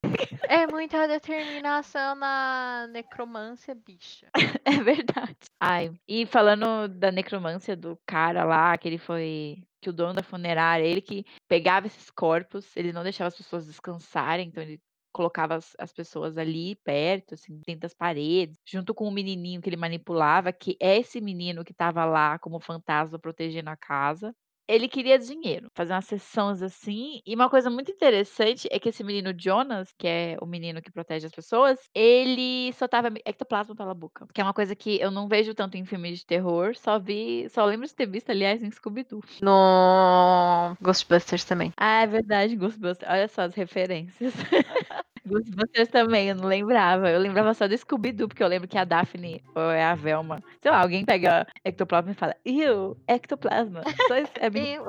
[0.49, 4.29] É muita determinação na necromância, bicha.
[4.65, 5.37] É verdade.
[5.61, 9.63] Ai, e falando da necromância do cara lá, que ele foi.
[9.81, 13.67] Que o dono da funerária, ele que pegava esses corpos, ele não deixava as pessoas
[13.67, 14.79] descansarem, então ele
[15.13, 19.69] colocava as, as pessoas ali perto, assim, dentro das paredes, junto com o menininho que
[19.69, 24.35] ele manipulava, que é esse menino que tava lá como fantasma protegendo a casa.
[24.71, 27.21] Ele queria dinheiro, fazer umas sessões assim.
[27.27, 30.93] E uma coisa muito interessante é que esse menino Jonas, que é o menino que
[30.93, 34.29] protege as pessoas, ele soltava ectoplasma pela boca.
[34.33, 37.49] Que é uma coisa que eu não vejo tanto em filmes de terror, só vi,
[37.51, 39.23] só lembro de ter visto, aliás, em Scooby-Doo.
[39.43, 41.73] No Ghostbusters também.
[41.77, 43.11] Ah, é verdade, Ghostbusters.
[43.11, 44.33] Olha só as referências.
[45.31, 47.09] Ghostbusters também, eu não lembrava.
[47.11, 50.43] Eu lembrava só do Scooby-Doo, porque eu lembro que a Daphne, ou é a Velma,
[50.61, 53.83] sei lá, alguém pega ectoplasma e fala, Iu, ectoplasma.
[54.09, 54.75] Só isso, é bem...
[54.75, 54.89] Eu...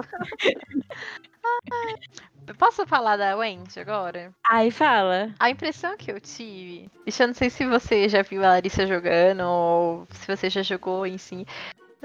[2.58, 4.34] Posso falar da Wendy agora?
[4.50, 5.34] Aí fala.
[5.40, 9.44] A impressão que eu tive, eu não sei se você já viu a Larissa jogando
[9.44, 11.46] ou se você já jogou em si.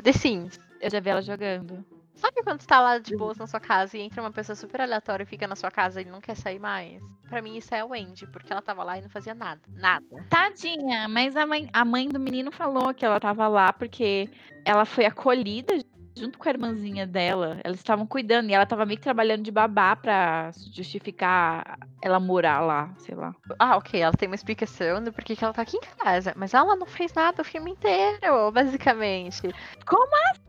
[0.03, 0.61] The Sims.
[0.80, 1.84] Eu já vi ela jogando.
[2.16, 4.80] Sabe quando você tá lá de boas na sua casa e entra uma pessoa super
[4.80, 7.02] aleatória e fica na sua casa e não quer sair mais?
[7.28, 9.60] Pra mim isso é a Wendy, porque ela tava lá e não fazia nada.
[9.68, 10.24] Nada.
[10.30, 14.30] Tadinha, mas a mãe, a mãe do menino falou que ela tava lá porque
[14.64, 15.74] ela foi acolhida
[16.16, 17.60] junto com a irmãzinha dela.
[17.62, 22.60] Elas estavam cuidando e ela tava meio que trabalhando de babá pra justificar ela morar
[22.60, 23.34] lá, sei lá.
[23.58, 26.54] Ah, ok, ela tem uma explicação do porquê que ela tá aqui em casa, mas
[26.54, 29.50] ela não fez nada o filme inteiro, basicamente.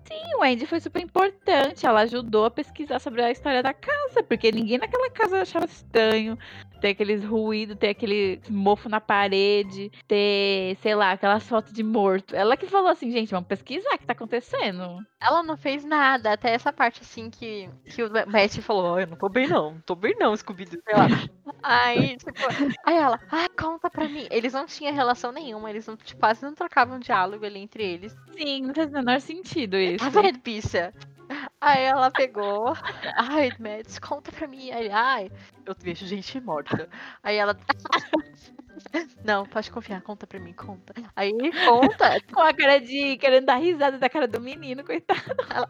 [0.08, 1.86] Sim, o Andy foi super importante.
[1.86, 6.38] Ela ajudou a pesquisar sobre a história da casa, porque ninguém naquela casa achava estranho.
[6.78, 12.36] Ter aqueles ruídos, ter aquele mofo na parede, ter, sei lá, aquelas fotos de morto.
[12.36, 15.06] Ela que falou assim, gente, vamos pesquisar o que tá acontecendo.
[15.20, 19.08] Ela não fez nada, até essa parte assim que, que o Matt falou, "Ai, eu
[19.08, 21.08] não tô bem não, não tô bem não, Scooby-Doo, sei lá.
[21.64, 22.32] Aí, tipo,
[22.86, 24.28] aí ela, ah, conta pra mim.
[24.30, 28.16] Eles não tinham relação nenhuma, eles não, tipo, quase não trocavam diálogo ali entre eles.
[28.38, 30.04] Sim, não faz o menor sentido isso.
[30.04, 30.94] Tá vendo, bicha?
[31.60, 32.74] Aí ela pegou,
[33.16, 34.72] ai, Mads, conta pra mim.
[34.72, 35.32] Aí, ai,
[35.66, 36.90] eu vejo gente morta.
[37.22, 37.58] Aí ela.
[39.26, 40.94] Não, pode confiar, conta pra mim, conta.
[41.16, 41.32] Aí
[41.66, 45.20] conta, Com a cara de querendo dar risada da cara do menino, coitado.
[45.50, 45.68] ela,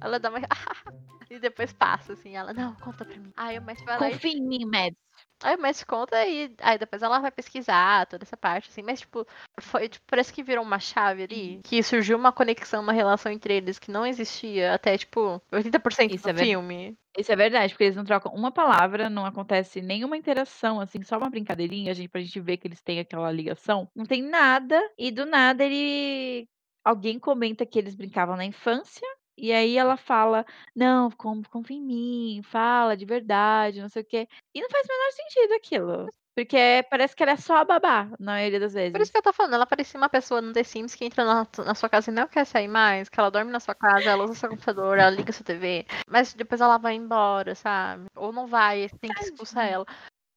[0.00, 0.40] ela dá uma.
[1.30, 3.30] E depois passa, assim, ela, não, conta pra mim.
[3.36, 5.07] Aí o Matt vai lá e Confia em mim, Mads.
[5.42, 9.26] Aí Matt conta e aí depois ela vai pesquisar toda essa parte, assim, mas tipo,
[9.60, 13.54] foi, tipo, parece que virou uma chave ali, que surgiu uma conexão, uma relação entre
[13.54, 16.98] eles que não existia até, tipo, 80% Isso do é filme.
[17.16, 21.18] Isso é verdade, porque eles não trocam uma palavra, não acontece nenhuma interação, assim, só
[21.18, 23.88] uma brincadeirinha, gente, pra gente ver que eles têm aquela ligação.
[23.94, 26.48] Não tem nada, e do nada ele.
[26.84, 29.06] Alguém comenta que eles brincavam na infância,
[29.38, 34.28] e aí ela fala: Não, confia em mim, fala de verdade, não sei o quê.
[34.54, 36.08] E não faz o menor sentido aquilo.
[36.38, 38.92] Porque parece que ela é só a babá, na maioria das vezes.
[38.92, 41.24] Por isso que eu tô falando, ela parecia uma pessoa no The Sims que entra
[41.24, 44.10] na, na sua casa e não quer sair mais, que ela dorme na sua casa,
[44.10, 48.04] ela usa seu computador, ela liga sua TV, mas depois ela vai embora, sabe?
[48.14, 49.84] Ou não vai, tem que expulsar ela.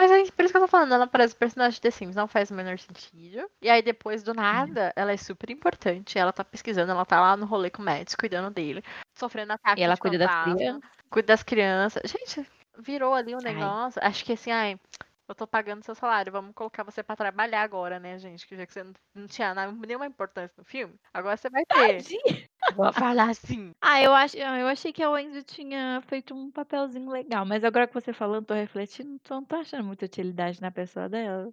[0.02, 2.28] Mas aí, por isso que eu tô falando, ela parece personagem de The Sims, não
[2.28, 3.48] faz o menor sentido.
[3.62, 7.38] E aí depois, do nada, ela é super importante, ela tá pesquisando, ela tá lá
[7.38, 8.84] no rolê com o Mads, cuidando dele,
[9.14, 10.90] sofrendo ataque E ela cuida das crianças.
[11.08, 12.02] Cuida das crianças.
[12.10, 12.50] Gente,
[12.80, 13.54] virou ali um Ai.
[13.54, 14.80] negócio, acho que assim, ai...
[15.28, 18.46] Eu tô pagando seu salário, vamos colocar você pra trabalhar agora, né, gente?
[18.46, 22.04] Que já que você não, não tinha nenhuma importância no filme, agora você vai ter.
[22.04, 22.50] Tadinha.
[22.70, 23.74] Vou falar assim.
[23.82, 27.88] Ah, eu, acho, eu achei que a Wendy tinha feito um papelzinho legal, mas agora
[27.88, 31.52] que você falando, tô refletindo, tô- não tô achando muita utilidade na pessoa dela.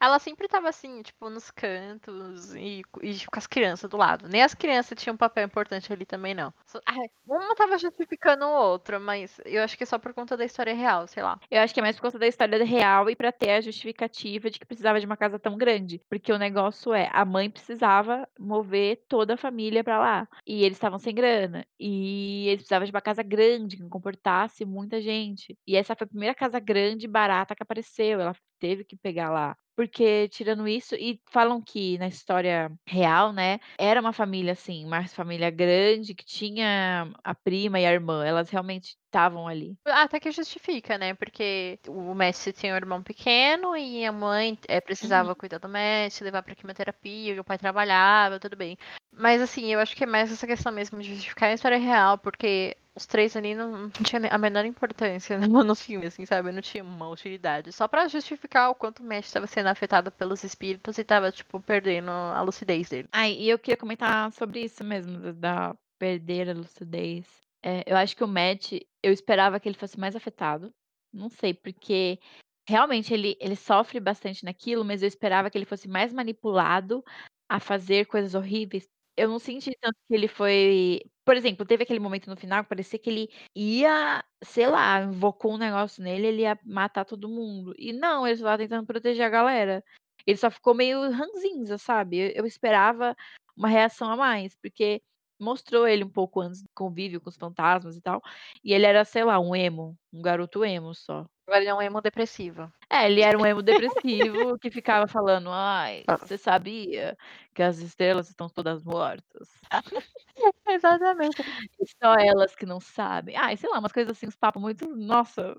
[0.00, 4.28] Ela sempre tava assim, tipo, nos cantos e, e com as crianças do lado.
[4.28, 6.52] Nem as crianças tinham um papel importante ali também, não.
[6.84, 10.44] Ai, uma tava justificando o outro, mas eu acho que é só por conta da
[10.44, 11.38] história real, sei lá.
[11.50, 14.50] Eu acho que é mais por conta da história real e pra ter a justificativa
[14.50, 16.00] de que precisava de uma casa tão grande.
[16.08, 20.28] Porque o negócio é, a mãe precisava mover toda a família pra lá.
[20.46, 21.66] E eles estavam sem grana.
[21.78, 25.58] E eles precisavam de uma casa grande, que comportasse muita gente.
[25.66, 28.20] E essa foi a primeira casa grande e barata que apareceu.
[28.20, 29.56] Ela teve que pegar lá.
[29.76, 35.06] Porque, tirando isso, e falam que na história real, né, era uma família assim, uma
[35.06, 38.24] família grande que tinha a prima e a irmã.
[38.24, 39.76] Elas realmente estavam ali.
[39.84, 41.14] Até que justifica, né?
[41.14, 46.24] Porque o Messi tinha um irmão pequeno e a mãe eh, precisava cuidar do Messi,
[46.24, 48.76] levar pra quimioterapia, e o pai trabalhava, tudo bem.
[49.12, 52.18] Mas assim, eu acho que é mais essa questão mesmo de justificar a história real,
[52.18, 56.50] porque os três ali não, não tinha a menor importância no, no filme, assim, sabe?
[56.50, 57.70] Não tinha uma utilidade.
[57.72, 61.60] Só pra justificar o quanto o Messi estava sendo afetado pelos espíritos e tava, tipo,
[61.60, 63.08] perdendo a lucidez dele.
[63.12, 67.26] Ai, e eu queria comentar sobre isso mesmo, da perder a lucidez.
[67.62, 68.72] É, eu acho que o Matt,
[69.02, 70.72] eu esperava que ele fosse mais afetado.
[71.12, 72.18] Não sei, porque
[72.66, 77.04] realmente ele, ele sofre bastante naquilo, mas eu esperava que ele fosse mais manipulado
[77.48, 78.88] a fazer coisas horríveis.
[79.16, 81.00] Eu não senti tanto que ele foi.
[81.24, 85.54] Por exemplo, teve aquele momento no final que parecia que ele ia, sei lá, invocou
[85.54, 87.74] um negócio nele, ele ia matar todo mundo.
[87.78, 89.82] E não, ele só tava tentando proteger a galera.
[90.26, 92.18] Ele só ficou meio ranzinza, sabe?
[92.18, 93.16] Eu, eu esperava
[93.56, 95.02] uma reação a mais, porque
[95.40, 98.22] mostrou ele um pouco antes do convívio com os fantasmas e tal.
[98.64, 101.26] E ele era, sei lá, um emo, um garoto emo só.
[101.46, 102.72] Agora ele é um emo depressivo.
[102.90, 106.16] É, ele era um emo depressivo que ficava falando: Ai, Ah.
[106.16, 107.16] você sabia
[107.54, 109.48] que as estrelas estão todas mortas?
[110.68, 111.40] Exatamente.
[111.80, 113.36] E só elas que não sabem.
[113.36, 114.88] Ai, sei lá, umas coisas assim, uns papos muito.
[114.96, 115.56] Nossa,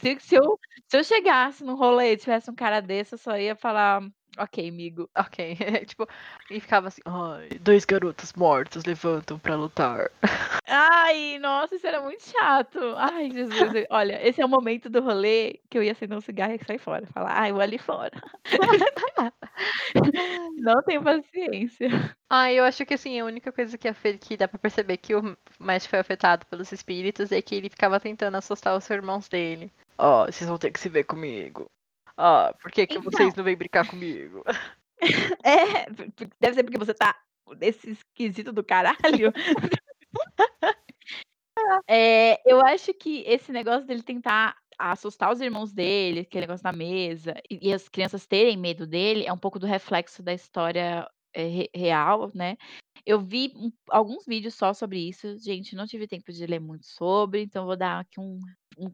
[0.00, 0.58] se, se eu,
[0.88, 4.02] se eu chegasse num rolê e tivesse um cara desse, eu só ia falar:
[4.38, 5.08] Ok, amigo.
[5.16, 5.56] Ok.
[5.86, 6.08] tipo,
[6.50, 10.10] e ficava assim, ai, dois garotos mortos levantam pra lutar.
[10.66, 12.78] Ai, nossa, isso era muito chato.
[12.96, 13.86] Ai, Jesus.
[13.90, 16.78] Olha, esse é o momento do rolê que eu ia acender um cigarro e sair
[16.78, 17.06] fora.
[17.08, 18.10] Falar, ai, eu vou ali fora.
[20.56, 21.88] Não tenho paciência.
[22.30, 25.36] Ah, eu acho que assim, a única coisa que, que dá pra perceber que o
[25.58, 29.70] Matt foi afetado pelos espíritos é que ele ficava tentando assustar os irmãos dele.
[29.98, 31.66] Ó, vocês vão ter que se ver comigo.
[32.16, 33.10] Ah, por que, que Então.
[33.10, 34.42] vocês não vêm brincar comigo?
[35.44, 35.84] É,
[36.40, 37.14] deve ser porque você tá
[37.60, 39.32] nesse esquisito do caralho.
[41.88, 46.72] É, eu acho que esse negócio dele tentar assustar os irmãos dele, aquele negócio na
[46.72, 51.44] mesa, e, as crianças terem medo dele, é um pouco do reflexo da história é,
[51.46, 52.56] re- real, né?
[53.06, 56.86] Eu vi um- alguns vídeos só sobre isso, gente, não tive tempo de ler muito
[56.86, 58.40] sobre, então vou dar aqui um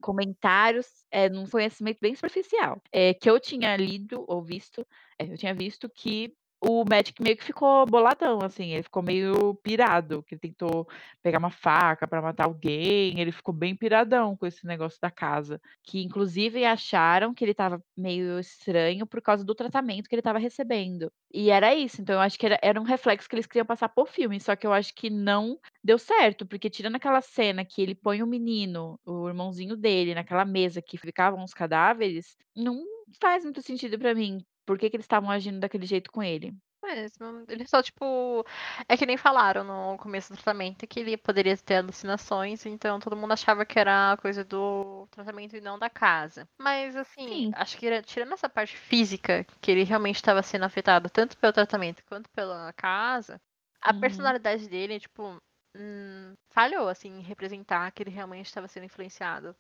[0.01, 4.87] comentários, é, num conhecimento bem superficial, é, que eu tinha lido ou visto,
[5.19, 9.55] é, eu tinha visto que o Magic meio que ficou boladão, assim, ele ficou meio
[9.63, 10.87] pirado, que ele tentou
[11.23, 15.61] pegar uma faca pra matar alguém, ele ficou bem piradão com esse negócio da casa,
[15.83, 20.39] que inclusive acharam que ele estava meio estranho por causa do tratamento que ele estava
[20.39, 21.11] recebendo.
[21.33, 23.89] E era isso, então eu acho que era era um reflexo que eles queriam passar
[23.89, 27.81] por filme, só que eu acho que não deu certo, porque tirando aquela cena que
[27.81, 32.85] ele põe o menino, o irmãozinho dele, naquela mesa que ficavam os cadáveres, não
[33.21, 36.55] faz muito sentido pra mim, por que que eles estavam agindo daquele jeito com ele.
[36.83, 37.45] Mesmo.
[37.49, 38.45] Ele só, tipo.
[38.89, 43.17] É que nem falaram no começo do tratamento que ele poderia ter alucinações, então todo
[43.17, 46.49] mundo achava que era coisa do tratamento e não da casa.
[46.59, 47.51] Mas, assim, Sim.
[47.53, 52.03] acho que tirando essa parte física, que ele realmente estava sendo afetado tanto pelo tratamento
[52.07, 53.41] quanto pela casa,
[53.83, 54.01] a Uhum.
[54.01, 55.37] personalidade dele, tipo,
[55.77, 59.55] hum, falhou, assim, em representar que ele realmente estava sendo influenciado.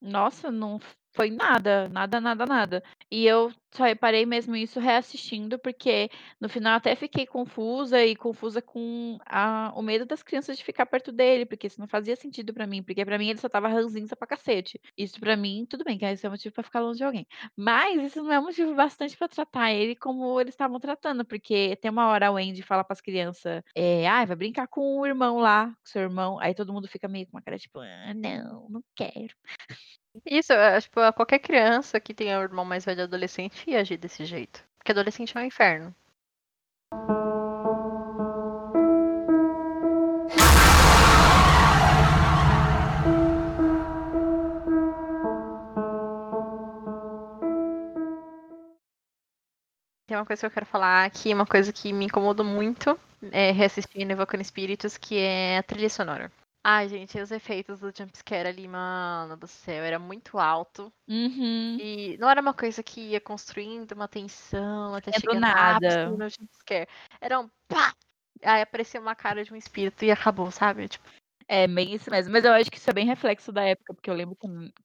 [0.00, 0.78] Nossa, não
[1.16, 2.82] foi nada, nada, nada, nada.
[3.10, 6.10] E eu só reparei mesmo isso reassistindo, porque
[6.40, 10.86] no final até fiquei confusa e confusa com a o medo das crianças de ficar
[10.86, 13.68] perto dele, porque isso não fazia sentido pra mim, porque pra mim ele só estava
[13.68, 14.80] ranzinza pra cacete.
[14.96, 17.26] Isso pra mim, tudo bem, que esse é motivo pra ficar longe de alguém.
[17.56, 21.90] Mas isso não é motivo bastante pra tratar ele como eles estavam tratando, porque tem
[21.90, 25.68] uma hora a Wendy fala pras criança, eh: "Ai, vai brincar com o irmão lá,
[25.68, 28.82] com seu irmão", aí todo mundo fica meio com uma cara tipo: "Ah, não, não
[28.94, 29.34] quero".
[30.24, 34.24] Isso, é, tipo, qualquer criança que tenha um irmão mais velho adolescente ia agir desse
[34.24, 34.64] jeito.
[34.78, 35.94] Porque adolescente é um inferno.
[50.06, 52.98] Tem uma coisa que eu quero falar aqui, uma coisa que me incomodou muito
[53.32, 56.30] é, reassistindo Evocando Espíritos, que é a trilha sonora.
[56.68, 60.92] Ai, gente, os efeitos do jumpscare ali, mano do céu, era muito alto.
[61.08, 61.78] Uhum.
[61.78, 66.10] E não era uma coisa que ia construindo uma tensão até É chegar no nada.
[66.10, 66.88] no jumpscare.
[67.20, 67.94] Era um pá!
[68.42, 70.88] Aí aparecia uma cara de um espírito e acabou, sabe?
[70.88, 71.08] Tipo,
[71.46, 74.10] É bem isso mesmo, mas eu acho que isso é bem reflexo da época, porque
[74.10, 74.36] eu lembro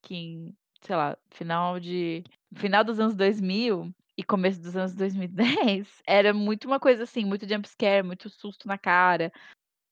[0.03, 2.23] que em, sei lá, final de
[2.55, 7.49] final dos anos 2000 e começo dos anos 2010, era muito uma coisa assim, muito
[7.49, 9.31] jumpscare, muito susto na cara.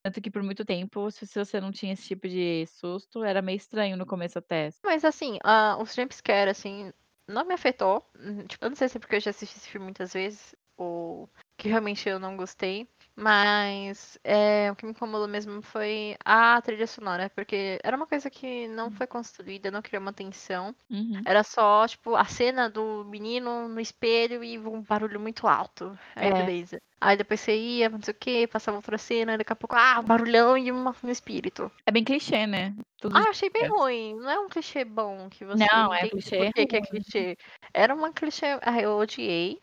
[0.04, 3.58] Tanto que por muito tempo, se você não tinha esse tipo de susto, era meio
[3.58, 4.70] estranho no começo até.
[4.84, 6.92] Mas assim, ah, os jumpscare, assim,
[7.28, 8.04] não me afetou.
[8.18, 10.56] Hum, Tipo, eu não sei se é porque eu já assisti esse filme muitas vezes,
[10.78, 12.88] ou que realmente eu não gostei.
[13.16, 18.30] Mas é, o que me incomodou mesmo foi a trilha sonora, porque era uma coisa
[18.30, 20.74] que não foi construída, não criou uma tensão.
[20.90, 21.22] Uhum.
[21.26, 25.98] Era só, tipo, a cena do menino no espelho e um barulho muito alto.
[26.16, 26.32] Aí, É.
[26.32, 26.82] beleza.
[27.02, 30.00] Aí depois você ia, não sei o que, passava outra cena, daqui a pouco, ah,
[30.00, 31.72] um barulhão e uma- um espírito.
[31.86, 33.68] É bem clichê, né, tudo Ah, achei bem É.
[33.68, 34.16] ruim.
[34.16, 37.38] Não é um clichê bom que você Não, é clichê por que, é clichê.
[37.74, 38.46] Era uma clichê.
[38.62, 39.60] Ah, eu odiei.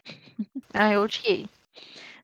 [0.75, 1.49] Ah, eu odiei.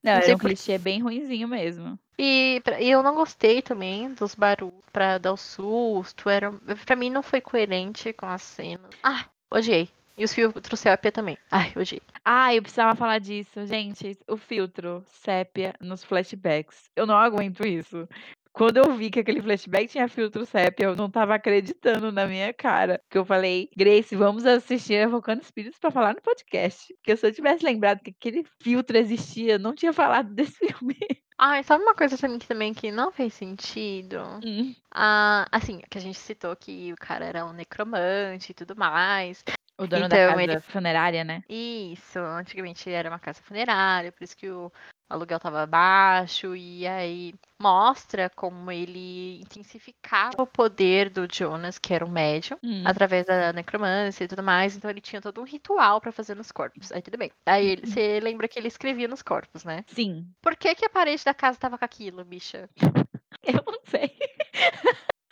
[0.02, 1.98] Não, era um clichê bem ruinzinho mesmo.
[2.18, 6.28] E, pra- e eu não gostei também dos barulhos pra dar o susto.
[6.28, 6.52] Era,
[6.84, 8.88] pra mim não foi coerente com a cena.
[9.02, 9.88] Ah, odiei.
[10.18, 11.38] E os filtros sépia também.
[11.50, 12.02] Ai, odiei.
[12.24, 16.90] Ah, eu precisava falar disso, gente, o filtro sépia nos flashbacks.
[16.94, 18.06] Eu não aguento isso.
[18.52, 22.52] Quando eu vi que aquele flashback tinha filtro sépia, eu não estava acreditando na minha
[22.52, 23.00] cara.
[23.08, 26.92] Que eu falei, Grace, vamos assistir Evocando Espíritos pra falar no podcast.
[26.96, 30.96] Porque se eu tivesse lembrado que aquele filtro existia, eu não tinha falado desse filme.
[31.38, 34.18] Ah, sabe uma coisa também que, também que não fez sentido?
[34.44, 38.76] Hum, Ah, assim, que a gente citou que o cara era um necromante e tudo
[38.76, 39.42] mais.
[39.78, 41.42] O dono Então, da casa ele- funerária, né?
[41.48, 44.70] Isso, antigamente era uma casa funerária, por isso que o
[45.12, 52.04] aluguel tava baixo, e aí mostra como ele intensificava o poder do Jonas, que era
[52.04, 52.82] um médium, Hum.
[52.84, 56.50] através da necromância e tudo mais, então ele tinha todo um ritual pra fazer nos
[56.50, 56.90] corpos.
[56.92, 57.30] Aí tudo bem.
[57.46, 59.84] Aí ele- você lembra que ele escrevia nos corpos, né?
[59.88, 62.68] Sim, Por que, que a parede da casa tava com aquilo, bicha?
[63.44, 64.10] eu não sei.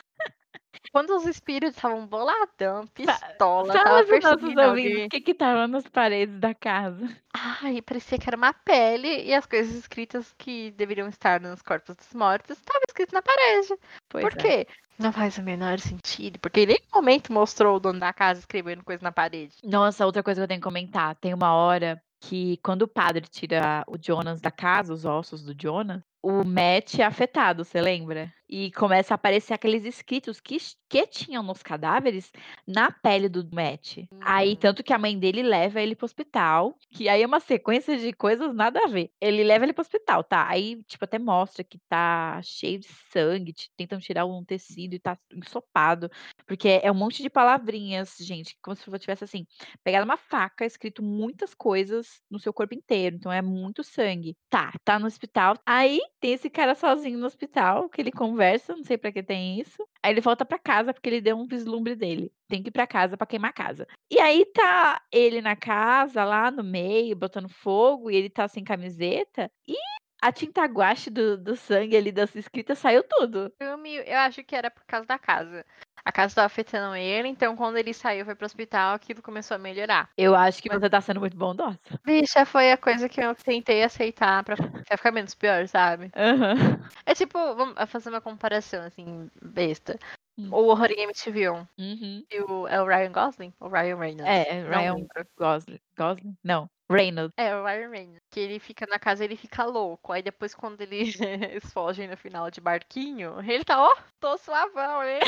[0.96, 5.04] Quando os espíritos estavam boladão, pistola, Fala tava perseguindo alguém.
[5.04, 7.06] o que que tava nas paredes da casa.
[7.34, 11.94] Ai, parecia que era uma pele e as coisas escritas que deveriam estar nos corpos
[11.96, 13.78] dos mortos estavam escritas na parede.
[14.08, 14.64] Pois Por é.
[14.64, 14.68] quê?
[14.98, 16.38] Não faz o menor sentido.
[16.38, 19.52] Porque em nenhum momento mostrou o dono da casa escrevendo coisa na parede.
[19.64, 21.14] Nossa, outra coisa que eu tenho que comentar.
[21.16, 25.54] Tem uma hora que quando o padre tira o Jonas da casa, os ossos do
[25.60, 28.32] Jonas, o Matt é afetado, você lembra?
[28.48, 30.56] e começa a aparecer aqueles escritos que,
[30.88, 32.30] que tinham nos cadáveres
[32.66, 33.98] na pele do Matt.
[34.20, 34.56] Aí, Hum.
[34.56, 38.12] tanto que a mãe dele leva ele pro hospital, que aí é uma sequência de
[38.12, 39.10] coisas nada a ver.
[39.20, 40.48] Ele leva ele pro hospital, tá?
[40.48, 44.98] Aí, tipo, até mostra que tá cheio de sangue, te- tentam tirar um tecido e
[44.98, 46.08] tá ensopado.
[46.46, 49.46] Porque é um monte de palavrinhas, gente, como se tivesse assim,
[49.82, 53.16] pegado uma faca, escrito muitas coisas no seu corpo inteiro.
[53.16, 54.36] Então é muito sangue.
[54.48, 55.56] Tá, tá no hospital.
[55.66, 59.60] Aí tem esse cara sozinho no hospital, que ele conversa, não sei pra que tem
[59.60, 59.86] isso.
[60.02, 62.32] Aí ele volta pra casa porque ele deu um vislumbre dele.
[62.48, 63.86] Tem que ir pra casa pra queimar a casa.
[64.10, 68.64] E aí tá ele na casa, lá no meio, botando fogo, e ele tá sem
[68.64, 69.50] camiseta.
[69.66, 69.76] E
[70.20, 73.52] a tinta guache do, do sangue ali das escritas saiu tudo.
[73.60, 75.64] eu acho que era por causa da casa.
[76.06, 79.58] A casa tava afetando ele, então quando ele saiu foi pro hospital, aquilo começou a
[79.58, 80.08] melhorar.
[80.16, 81.76] Eu acho que você tá sendo muito bondosa.
[82.04, 86.12] Bicha, foi a coisa que eu tentei aceitar pra pra ficar menos pior, sabe?
[86.14, 86.78] Aham.
[87.04, 89.98] É tipo, vamos fazer uma comparação, assim, besta.
[90.38, 90.48] Hum.
[90.52, 91.66] O Horror Game TV1.
[91.76, 92.22] Uhum.
[92.30, 93.52] E o, é o Ryan Gosling?
[93.58, 94.46] Ou Ryan Reynolds?
[94.46, 95.06] É, Não Ryan.
[95.36, 95.80] Gosling.
[95.98, 96.36] Gosling?
[96.44, 96.70] Não.
[96.88, 97.32] Reynolds.
[97.36, 98.20] É, o Ryan Reynolds.
[98.30, 100.12] Que ele fica na casa, ele fica louco.
[100.12, 100.98] Aí depois, quando ele
[101.50, 105.20] eles fogem no final de barquinho, ele tá, ó, tô suavão, hein?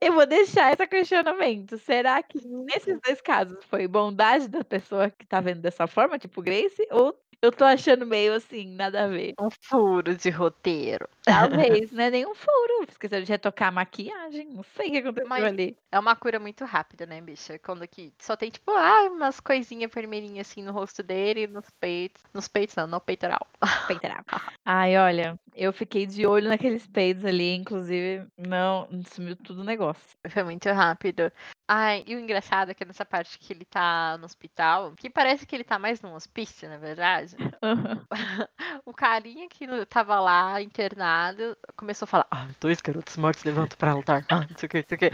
[0.00, 1.78] Eu vou deixar esse questionamento.
[1.78, 6.42] Será que nesses dois casos foi bondade da pessoa que tá vendo dessa forma, tipo
[6.42, 9.34] Grace, ou eu tô achando meio assim, nada a ver?
[9.40, 11.08] Um furo de roteiro.
[11.24, 12.86] Talvez, não é nenhum furo.
[12.88, 14.48] Esqueceram de retocar a maquiagem.
[14.50, 15.76] Não sei o que aconteceu Mas- ali.
[15.92, 17.58] É uma cura muito rápida, né, bicha?
[17.58, 22.22] Quando que só tem, tipo, ah, umas coisinhas vermelhinhas assim no rosto dele, nos peitos.
[22.32, 23.46] Nos peitos não, no peitoral.
[23.88, 24.24] Peitoral.
[24.64, 30.02] Ai, olha, eu fiquei de olho naqueles peitos ali, inclusive, não, sumiu tudo o negócio.
[30.28, 31.32] Foi muito rápido.
[31.72, 35.46] Ai, e o engraçado é que nessa parte que ele tá no hospital, que parece
[35.46, 37.36] que ele tá mais num hospício, na verdade.
[37.62, 38.04] Aham.
[38.84, 43.94] O carinha que tava lá internado começou a falar: Ah, dois garotos mortos levantam pra
[43.94, 44.24] lutar.
[44.28, 45.10] Ah, não sei o que, não sei o que.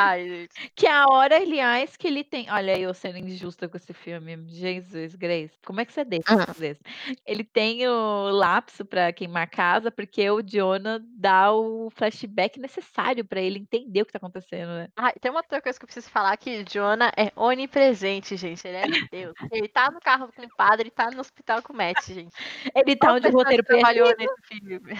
[0.00, 0.70] Ai, gente.
[0.76, 2.48] Que é a hora, aliás, que ele tem.
[2.50, 4.44] Olha, eu sendo injusta com esse filme.
[4.48, 5.52] Jesus, Grace.
[5.66, 6.44] Como é que você deixa Ah.
[6.48, 6.80] isso desse?
[7.26, 13.24] Ele tem o lapso pra queimar a casa, porque o Jonah dá o flashback necessário
[13.24, 14.88] pra ele entender o que tá acontecendo, né?
[14.96, 18.66] Ai, tem uma outra coisa que eu preciso falar: que Jonah é onipresente, gente.
[18.68, 19.34] Ele é Deus.
[19.50, 22.34] Ele tá no carro com o padre, ele tá no hospital com o Matt, gente.
[22.74, 24.94] Ele tá onde o roteiro trabalhou nesse filme?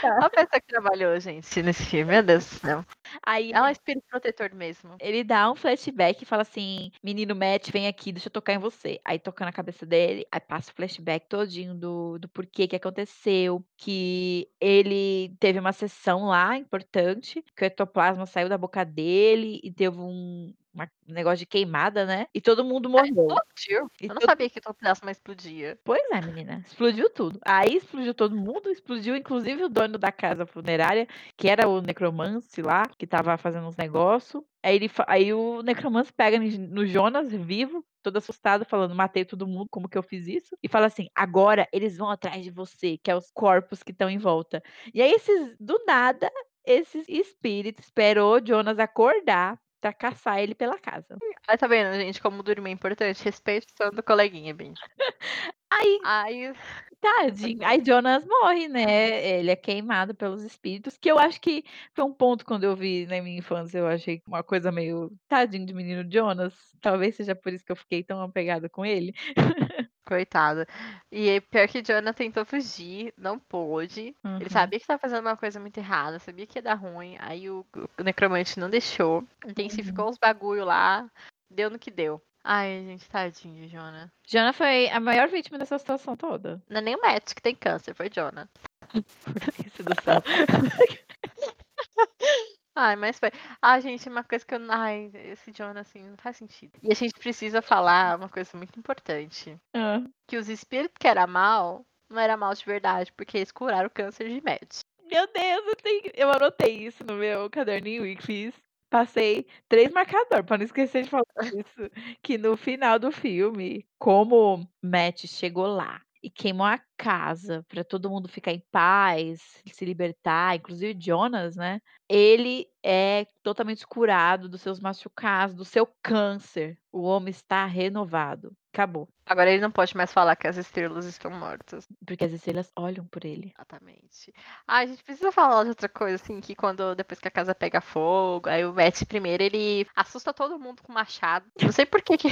[0.00, 2.12] Qual pessoa que trabalhou, gente, nesse filme?
[2.12, 2.84] Meu Deus do céu.
[3.24, 5.00] Aí É um espírito protetor mesmo.
[5.00, 8.58] ele dá um flashback e fala assim: Menino Matt, vem aqui, deixa eu tocar em
[8.58, 9.00] você.
[9.04, 13.64] Aí toca na cabeça dele, aí passa o flashback todinho do, do porquê que aconteceu,
[13.76, 19.72] que ele teve uma sessão lá importante, que o ectoplasma saiu da boca dele e
[19.72, 22.26] teve um uma- um negócio de queimada, né?
[22.34, 23.06] E todo mundo morreu.
[23.06, 23.90] Explodiu.
[24.00, 25.78] E Eu não todo- sabia que o plasma explodia.
[25.84, 26.62] Pois é, menina.
[26.66, 27.38] Explodiu tudo.
[27.44, 31.06] Aí explodiu todo mundo, explodiu inclusive o dono da casa funerária,
[31.36, 34.42] que era o necromance lá, que tava fazendo uns negócios.
[34.62, 36.46] Aí, ele, aí o necromance pega no
[36.82, 40.56] no Jonas, vivo, todo assustado, falando, matei todo mundo, como que eu fiz isso?
[40.62, 44.08] E fala assim, agora eles vão atrás de você, que é os corpos que estão
[44.08, 44.62] em volta.
[44.94, 46.30] E aí esses, do nada,
[46.64, 51.18] esses espíritos esperou o Jonas acordar pra caçar ele pela casa.
[51.48, 53.22] Aí tá vendo, gente, como dormir é importante?
[53.24, 54.72] Respeito o coleguinha, bem.
[55.70, 56.52] Aí Aí,
[57.00, 57.66] Tadinho.
[57.66, 59.38] Aí Jonas morre, né?
[59.38, 61.64] Ele é queimado pelos espíritos, que eu acho que
[61.94, 65.66] foi um ponto quando eu vi na minha infância, eu achei uma coisa meio tadinho
[65.66, 66.54] de menino Jonas.
[66.80, 69.12] Talvez seja por isso que eu fiquei tão apegada com ele.
[70.12, 70.66] coitado.
[71.10, 74.14] E pior que Jonah tentou fugir, não pôde.
[74.22, 74.36] Uhum.
[74.36, 77.16] Ele sabia que tava fazendo uma coisa muito errada, sabia que ia dar ruim.
[77.18, 77.64] Aí o,
[77.98, 79.24] o necromante não deixou.
[79.46, 81.10] Intensificou os bagulho lá.
[81.50, 82.20] Deu no que deu.
[82.44, 84.12] Ai, gente, tadinho de Jonah.
[84.26, 86.60] Jonah foi a maior vítima dessa situação toda.
[86.68, 88.48] Não é nem o Matt que tem câncer, foi Jonah.
[88.90, 90.22] Por isso do céu.
[92.74, 93.30] Ai, mas foi.
[93.60, 94.60] Ah, gente, uma coisa que eu.
[94.70, 96.72] Ai, esse Jonah, assim, não faz sentido.
[96.82, 99.58] E a gente precisa falar uma coisa muito importante.
[99.74, 100.02] Ah.
[100.26, 103.90] Que os espíritos que era mal, não era mal de verdade, porque eles curaram o
[103.90, 104.80] câncer de Matt.
[105.04, 106.02] Meu Deus, eu, tenho...
[106.14, 108.54] eu anotei isso no meu caderninho e fiz.
[108.88, 111.90] Passei três marcadores para não esquecer de falar isso.
[112.22, 118.08] Que no final do filme, como Matt chegou lá e queimou a casa para todo
[118.08, 121.80] mundo ficar em paz, se libertar, inclusive Jonas, né?
[122.08, 126.78] Ele é totalmente curado dos seus machucados, do seu câncer.
[126.92, 128.54] O homem está renovado.
[128.72, 129.08] Acabou.
[129.26, 131.86] Agora ele não pode mais falar que as estrelas estão mortas.
[132.06, 133.52] Porque as estrelas olham por ele.
[133.54, 134.32] Exatamente.
[134.66, 137.54] Ah, a gente precisa falar de outra coisa, assim, que quando depois que a casa
[137.54, 141.46] pega fogo, aí o Matt primeiro ele assusta todo mundo com machado.
[141.60, 142.28] Não sei por que que.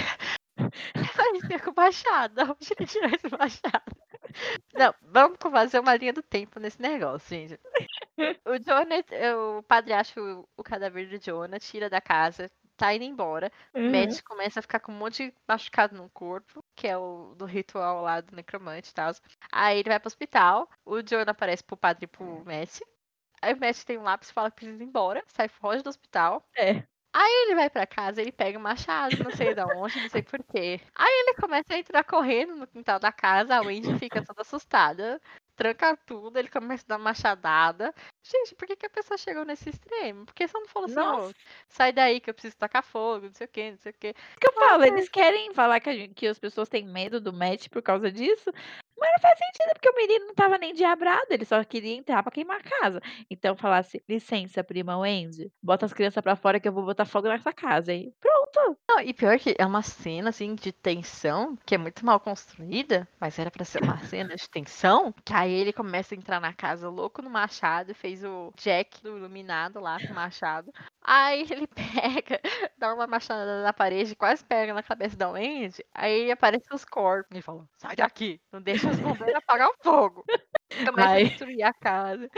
[1.31, 2.35] Ele fica com machado.
[2.35, 3.97] Da onde ele tirou esse machado?
[4.75, 7.59] Não, vamos fazer uma linha do tempo nesse negócio, gente.
[8.45, 9.05] O Jonah,
[9.59, 13.51] o padre acha o, o cadáver do Jonah, tira da casa, tá indo embora.
[13.75, 13.91] O Uhum.
[13.91, 17.45] Matt começa a ficar com um monte de machucado no corpo, que é o do
[17.47, 19.13] ritual lá do necromante e tal.
[19.53, 22.81] Aí ele vai pro hospital, o Jonah aparece pro padre e pro Matt.
[23.43, 25.91] Aí o Matt tem um lápis e fala que precisa ir embora, sai foge do
[25.91, 26.45] hospital.
[26.57, 26.85] É.
[27.13, 30.23] Aí ele vai pra casa, ele pega o machado, não sei de onde, não sei
[30.23, 30.81] porquê.
[30.95, 35.21] Aí ele começa a entrar correndo no quintal da casa, a Wendy fica toda assustada,
[35.57, 37.93] tranca tudo, ele começa a dar machadada.
[38.23, 40.25] Gente, por que, que a pessoa chegou nesse extremo?
[40.25, 41.31] Por que você não falou assim, Nossa.
[41.31, 41.35] "Ô,
[41.69, 44.15] sai daí que eu preciso tacar fogo, não sei o que, não sei o que.
[44.15, 47.69] que eu falo, eles querem falar que, gente- que as pessoas têm medo do Matt
[47.71, 48.53] por causa disso,
[49.01, 52.23] mas não faz sentido, porque o menino não tava nem diabrado, ele só queria entrar
[52.23, 53.01] pra queimar a casa.
[53.31, 57.29] Então falasse, licença, prima Wendy, bota as crianças pra fora que eu vou botar fogo
[57.29, 58.15] nessa casa, hein?
[58.21, 58.77] Pronto.
[58.89, 63.09] Não, e pior que é uma cena assim de tensão que é muito mal construída,
[63.21, 65.15] mas era pra ser uma cena de tensão.
[65.25, 69.17] Que aí ele começa a entrar na casa louco no machado, fez o Jack do
[69.17, 70.73] iluminado lá com o machado.
[71.03, 72.41] Aí ele pega,
[72.77, 75.85] dá uma machada na parede, quase pega na cabeça da Wendy.
[75.95, 80.25] Aí aparece os corpos e fala: sai daqui, não deixa os bombeiros apagar o fogo.
[80.87, 81.23] Começa Ai.
[81.23, 82.29] a destruir a casa.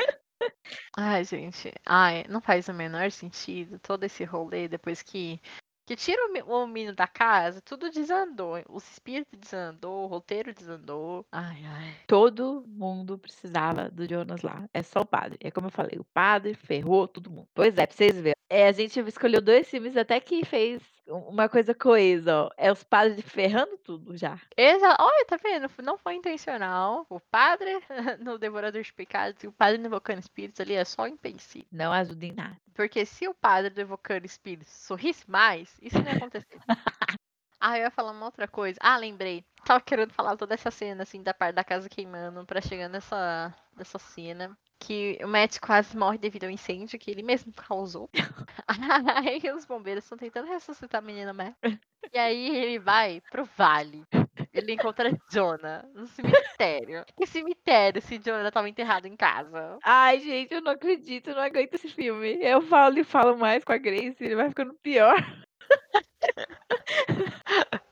[0.96, 1.72] Ai, gente.
[1.86, 5.40] Ai, não faz o menor sentido todo esse rolê depois que.
[5.84, 8.54] Que tira o, o menino da casa, tudo desandou.
[8.68, 11.26] Os espíritos desandou, o roteiro desandou.
[11.32, 11.96] Ai, ai.
[12.06, 14.64] Todo mundo precisava do Jonas lá.
[14.72, 15.38] É só o padre.
[15.42, 17.48] É como eu falei, o padre ferrou todo mundo.
[17.52, 18.36] Pois é, pra vocês verem.
[18.48, 22.50] É, a gente escolheu dois filmes até que fez uma coisa coesa, ó.
[22.56, 24.40] É os padres ferrando tudo já.
[24.56, 25.68] Exa Olha, tá vendo?
[25.82, 27.06] Não foi intencional.
[27.08, 27.80] O padre
[28.20, 31.68] no Devorador de Pecados e o padre no Evocando Espíritos ali é só impensível.
[31.70, 32.56] Não ajuda em nada.
[32.74, 36.58] Porque se o padre do Evocando Espíritos sorrisse mais, isso não ia acontecer.
[37.60, 38.78] ah, eu ia falar uma outra coisa.
[38.82, 39.44] Ah, lembrei.
[39.64, 43.54] Tava querendo falar toda essa cena, assim, da parte da casa queimando, pra chegar nessa,
[43.76, 44.56] nessa cena.
[44.84, 48.10] Que o Matt quase morre devido ao incêndio que ele mesmo causou.
[49.16, 51.54] aí os bombeiros estão tentando ressuscitar a menina Matt.
[52.12, 54.02] E aí ele vai pro vale.
[54.52, 57.04] Ele encontra Jonah no cemitério.
[57.16, 59.78] Que cemitério se Jonah tava enterrado em casa?
[59.84, 62.38] Ai, gente, eu não acredito, eu não aguento esse filme.
[62.40, 65.16] Eu falo e falo mais com a Grace, ele vai ficando pior.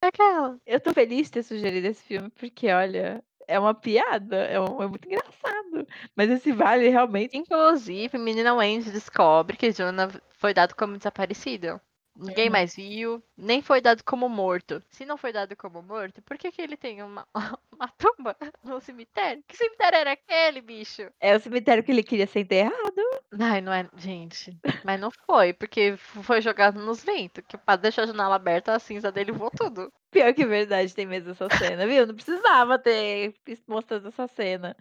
[0.00, 0.58] É aquela.
[0.64, 4.82] Eu tô feliz de ter sugerido esse filme, porque, olha, é uma piada, é, um-
[4.82, 5.86] é muito engraçado.
[6.16, 7.36] Mas esse vale realmente.
[7.36, 11.80] Inclusive, menina Wendy descobre que Jonah foi dado como desaparecido.
[12.18, 14.82] Ninguém mais viu, nem foi dado como morto.
[14.90, 17.26] Se não foi dado como morto, por que, que ele tem uma,
[17.72, 19.42] uma tumba no cemitério?
[19.46, 21.02] Que cemitério era aquele, bicho?
[21.20, 23.02] É o cemitério que ele queria ser enterrado.
[23.38, 23.88] Ai, não é.
[23.96, 27.44] Gente, mas não foi, porque foi jogado nos ventos.
[27.46, 29.92] Que o padre deixou a janela aberta, a cinza dele voou tudo.
[30.10, 32.06] Pior que verdade, tem mesmo essa cena, viu?
[32.06, 33.34] Não precisava ter
[33.66, 34.76] mostrado essa cena.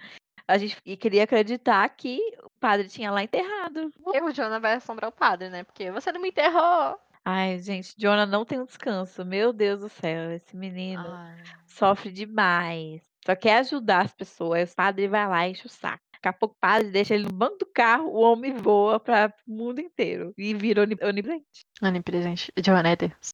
[0.47, 3.91] A gente e queria acreditar que o padre tinha lá enterrado.
[4.13, 5.65] E o Jonah vai assombrar o padre, né?
[5.65, 6.97] Porque você não me enterrou.
[7.30, 9.25] Ai, gente, Jonah não tem um descanso.
[9.25, 11.36] Meu Deus do céu, esse menino Ai.
[11.65, 13.01] sofre demais.
[13.25, 14.71] Só quer ajudar as pessoas.
[14.71, 16.01] O padre vai lá e enche o saco.
[16.13, 19.34] Daqui a pouco o padre deixa ele no banco do carro, o homem voa para
[19.45, 21.65] o mundo inteiro e vira oni- onipresente.
[21.84, 22.53] Onipresente.
[22.63, 23.34] Jonah é Deus.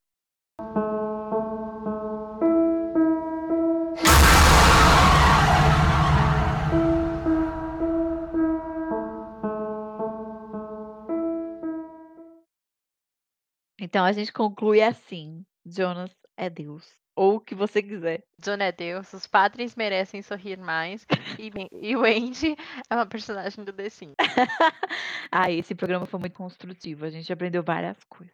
[13.94, 16.84] Então a gente conclui assim: Jonas é Deus.
[17.16, 18.24] Ou o que você quiser.
[18.44, 21.06] Jonah é Deus, os padres merecem sorrir mais.
[21.38, 22.58] E, e o Andy
[22.90, 24.16] é uma personagem do The Sims.
[25.32, 27.06] ah, esse programa foi muito construtivo.
[27.06, 28.34] A gente aprendeu várias coisas.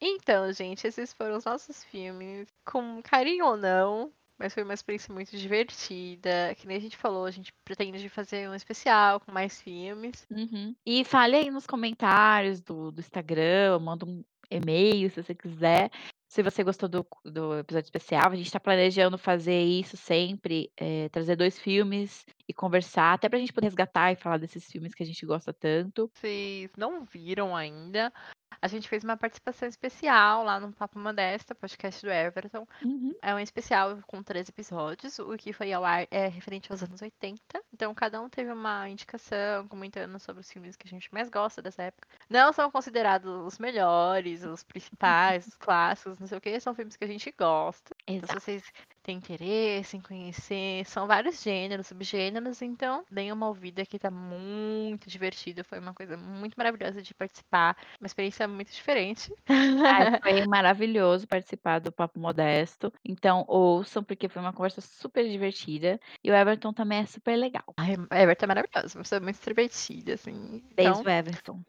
[0.00, 2.48] Então, gente, esses foram os nossos filmes.
[2.64, 6.52] Com carinho ou não, mas foi uma experiência muito divertida.
[6.56, 10.26] Que nem a gente falou, a gente pretende fazer um especial com mais filmes.
[10.28, 10.74] Uhum.
[10.84, 15.90] E fale aí nos comentários do, do Instagram, manda um e-mail se você quiser.
[16.28, 21.08] Se você gostou do, do episódio especial, a gente está planejando fazer isso sempre, eh,
[21.10, 25.04] trazer dois filmes e conversar, até pra gente poder resgatar e falar desses filmes que
[25.04, 26.10] a gente gosta tanto.
[26.14, 28.12] Vocês não viram ainda?
[28.60, 32.66] A gente fez uma participação especial lá no Papo Modesta, podcast do Everton.
[32.82, 33.14] Uhum.
[33.22, 35.18] É um especial com três episódios.
[35.18, 37.40] O que foi ao ar é referente aos anos 80.
[37.72, 41.60] Então, cada um teve uma indicação comentando sobre os filmes que a gente mais gosta
[41.60, 42.08] dessa época.
[42.28, 46.58] Não são considerados os melhores, os principais, os clássicos, não sei o que.
[46.60, 47.94] São filmes que a gente gosta.
[48.06, 48.40] Então, Exato.
[48.40, 48.64] se vocês
[49.02, 55.08] têm interesse em conhecer, são vários gêneros, subgêneros, então deem uma ouvida que tá muito
[55.08, 55.62] divertido.
[55.64, 59.32] Foi uma coisa muito maravilhosa de participar, uma experiência muito diferente.
[59.48, 62.92] Ai, foi maravilhoso participar do Papo Modesto.
[63.04, 66.00] Então, ouçam, porque foi uma conversa super divertida.
[66.22, 67.64] E o Everton também é super legal.
[67.76, 70.64] Ai, Everton é maravilhoso, uma pessoa muito divertida, assim.
[70.74, 71.60] Beijo, Então, Everton.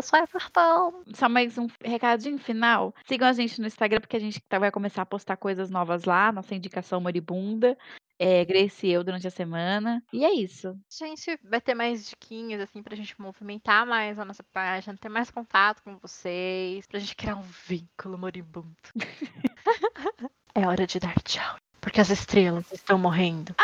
[0.00, 1.02] Beijo, Everton.
[1.14, 2.94] Só mais um recadinho final.
[3.06, 6.04] Sigam a gente no Instagram, porque a gente tá- vai começar a postar coisas novas
[6.04, 6.32] lá.
[6.32, 7.76] Nossa indicação moribunda.
[8.18, 10.02] É, Grace e eu durante a semana.
[10.12, 10.68] E é isso.
[11.00, 15.08] A gente vai ter mais diquinhas, assim, pra gente movimentar mais a nossa página, ter
[15.08, 18.76] mais contato com vocês, pra gente criar um vínculo moribundo.
[20.54, 23.54] é hora de dar tchau, porque as estrelas estão morrendo.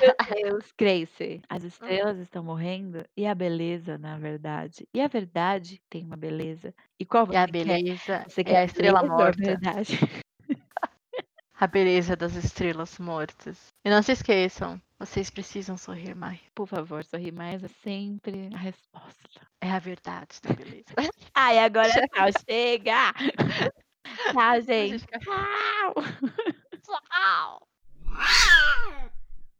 [0.00, 1.40] Meu Deus, Grace.
[1.48, 4.86] As estrelas estão morrendo e a beleza, na verdade.
[4.94, 6.74] E a verdade tem uma beleza.
[6.98, 7.78] E qual você E a quer?
[7.78, 9.36] beleza Você é quer a estrela beleza ou a morta.
[9.36, 9.98] verdade?
[11.60, 13.68] A beleza das estrelas mortas.
[13.84, 16.40] E não se esqueçam, vocês precisam sorrir mais.
[16.54, 19.40] Por favor, sorri mais é sempre a resposta.
[19.60, 20.94] É a verdade da beleza.
[21.34, 23.12] Ai, agora tchau, chega!
[24.32, 25.06] Tchau, gente.
[25.22, 25.94] Tchau!
[26.82, 27.68] Tchau!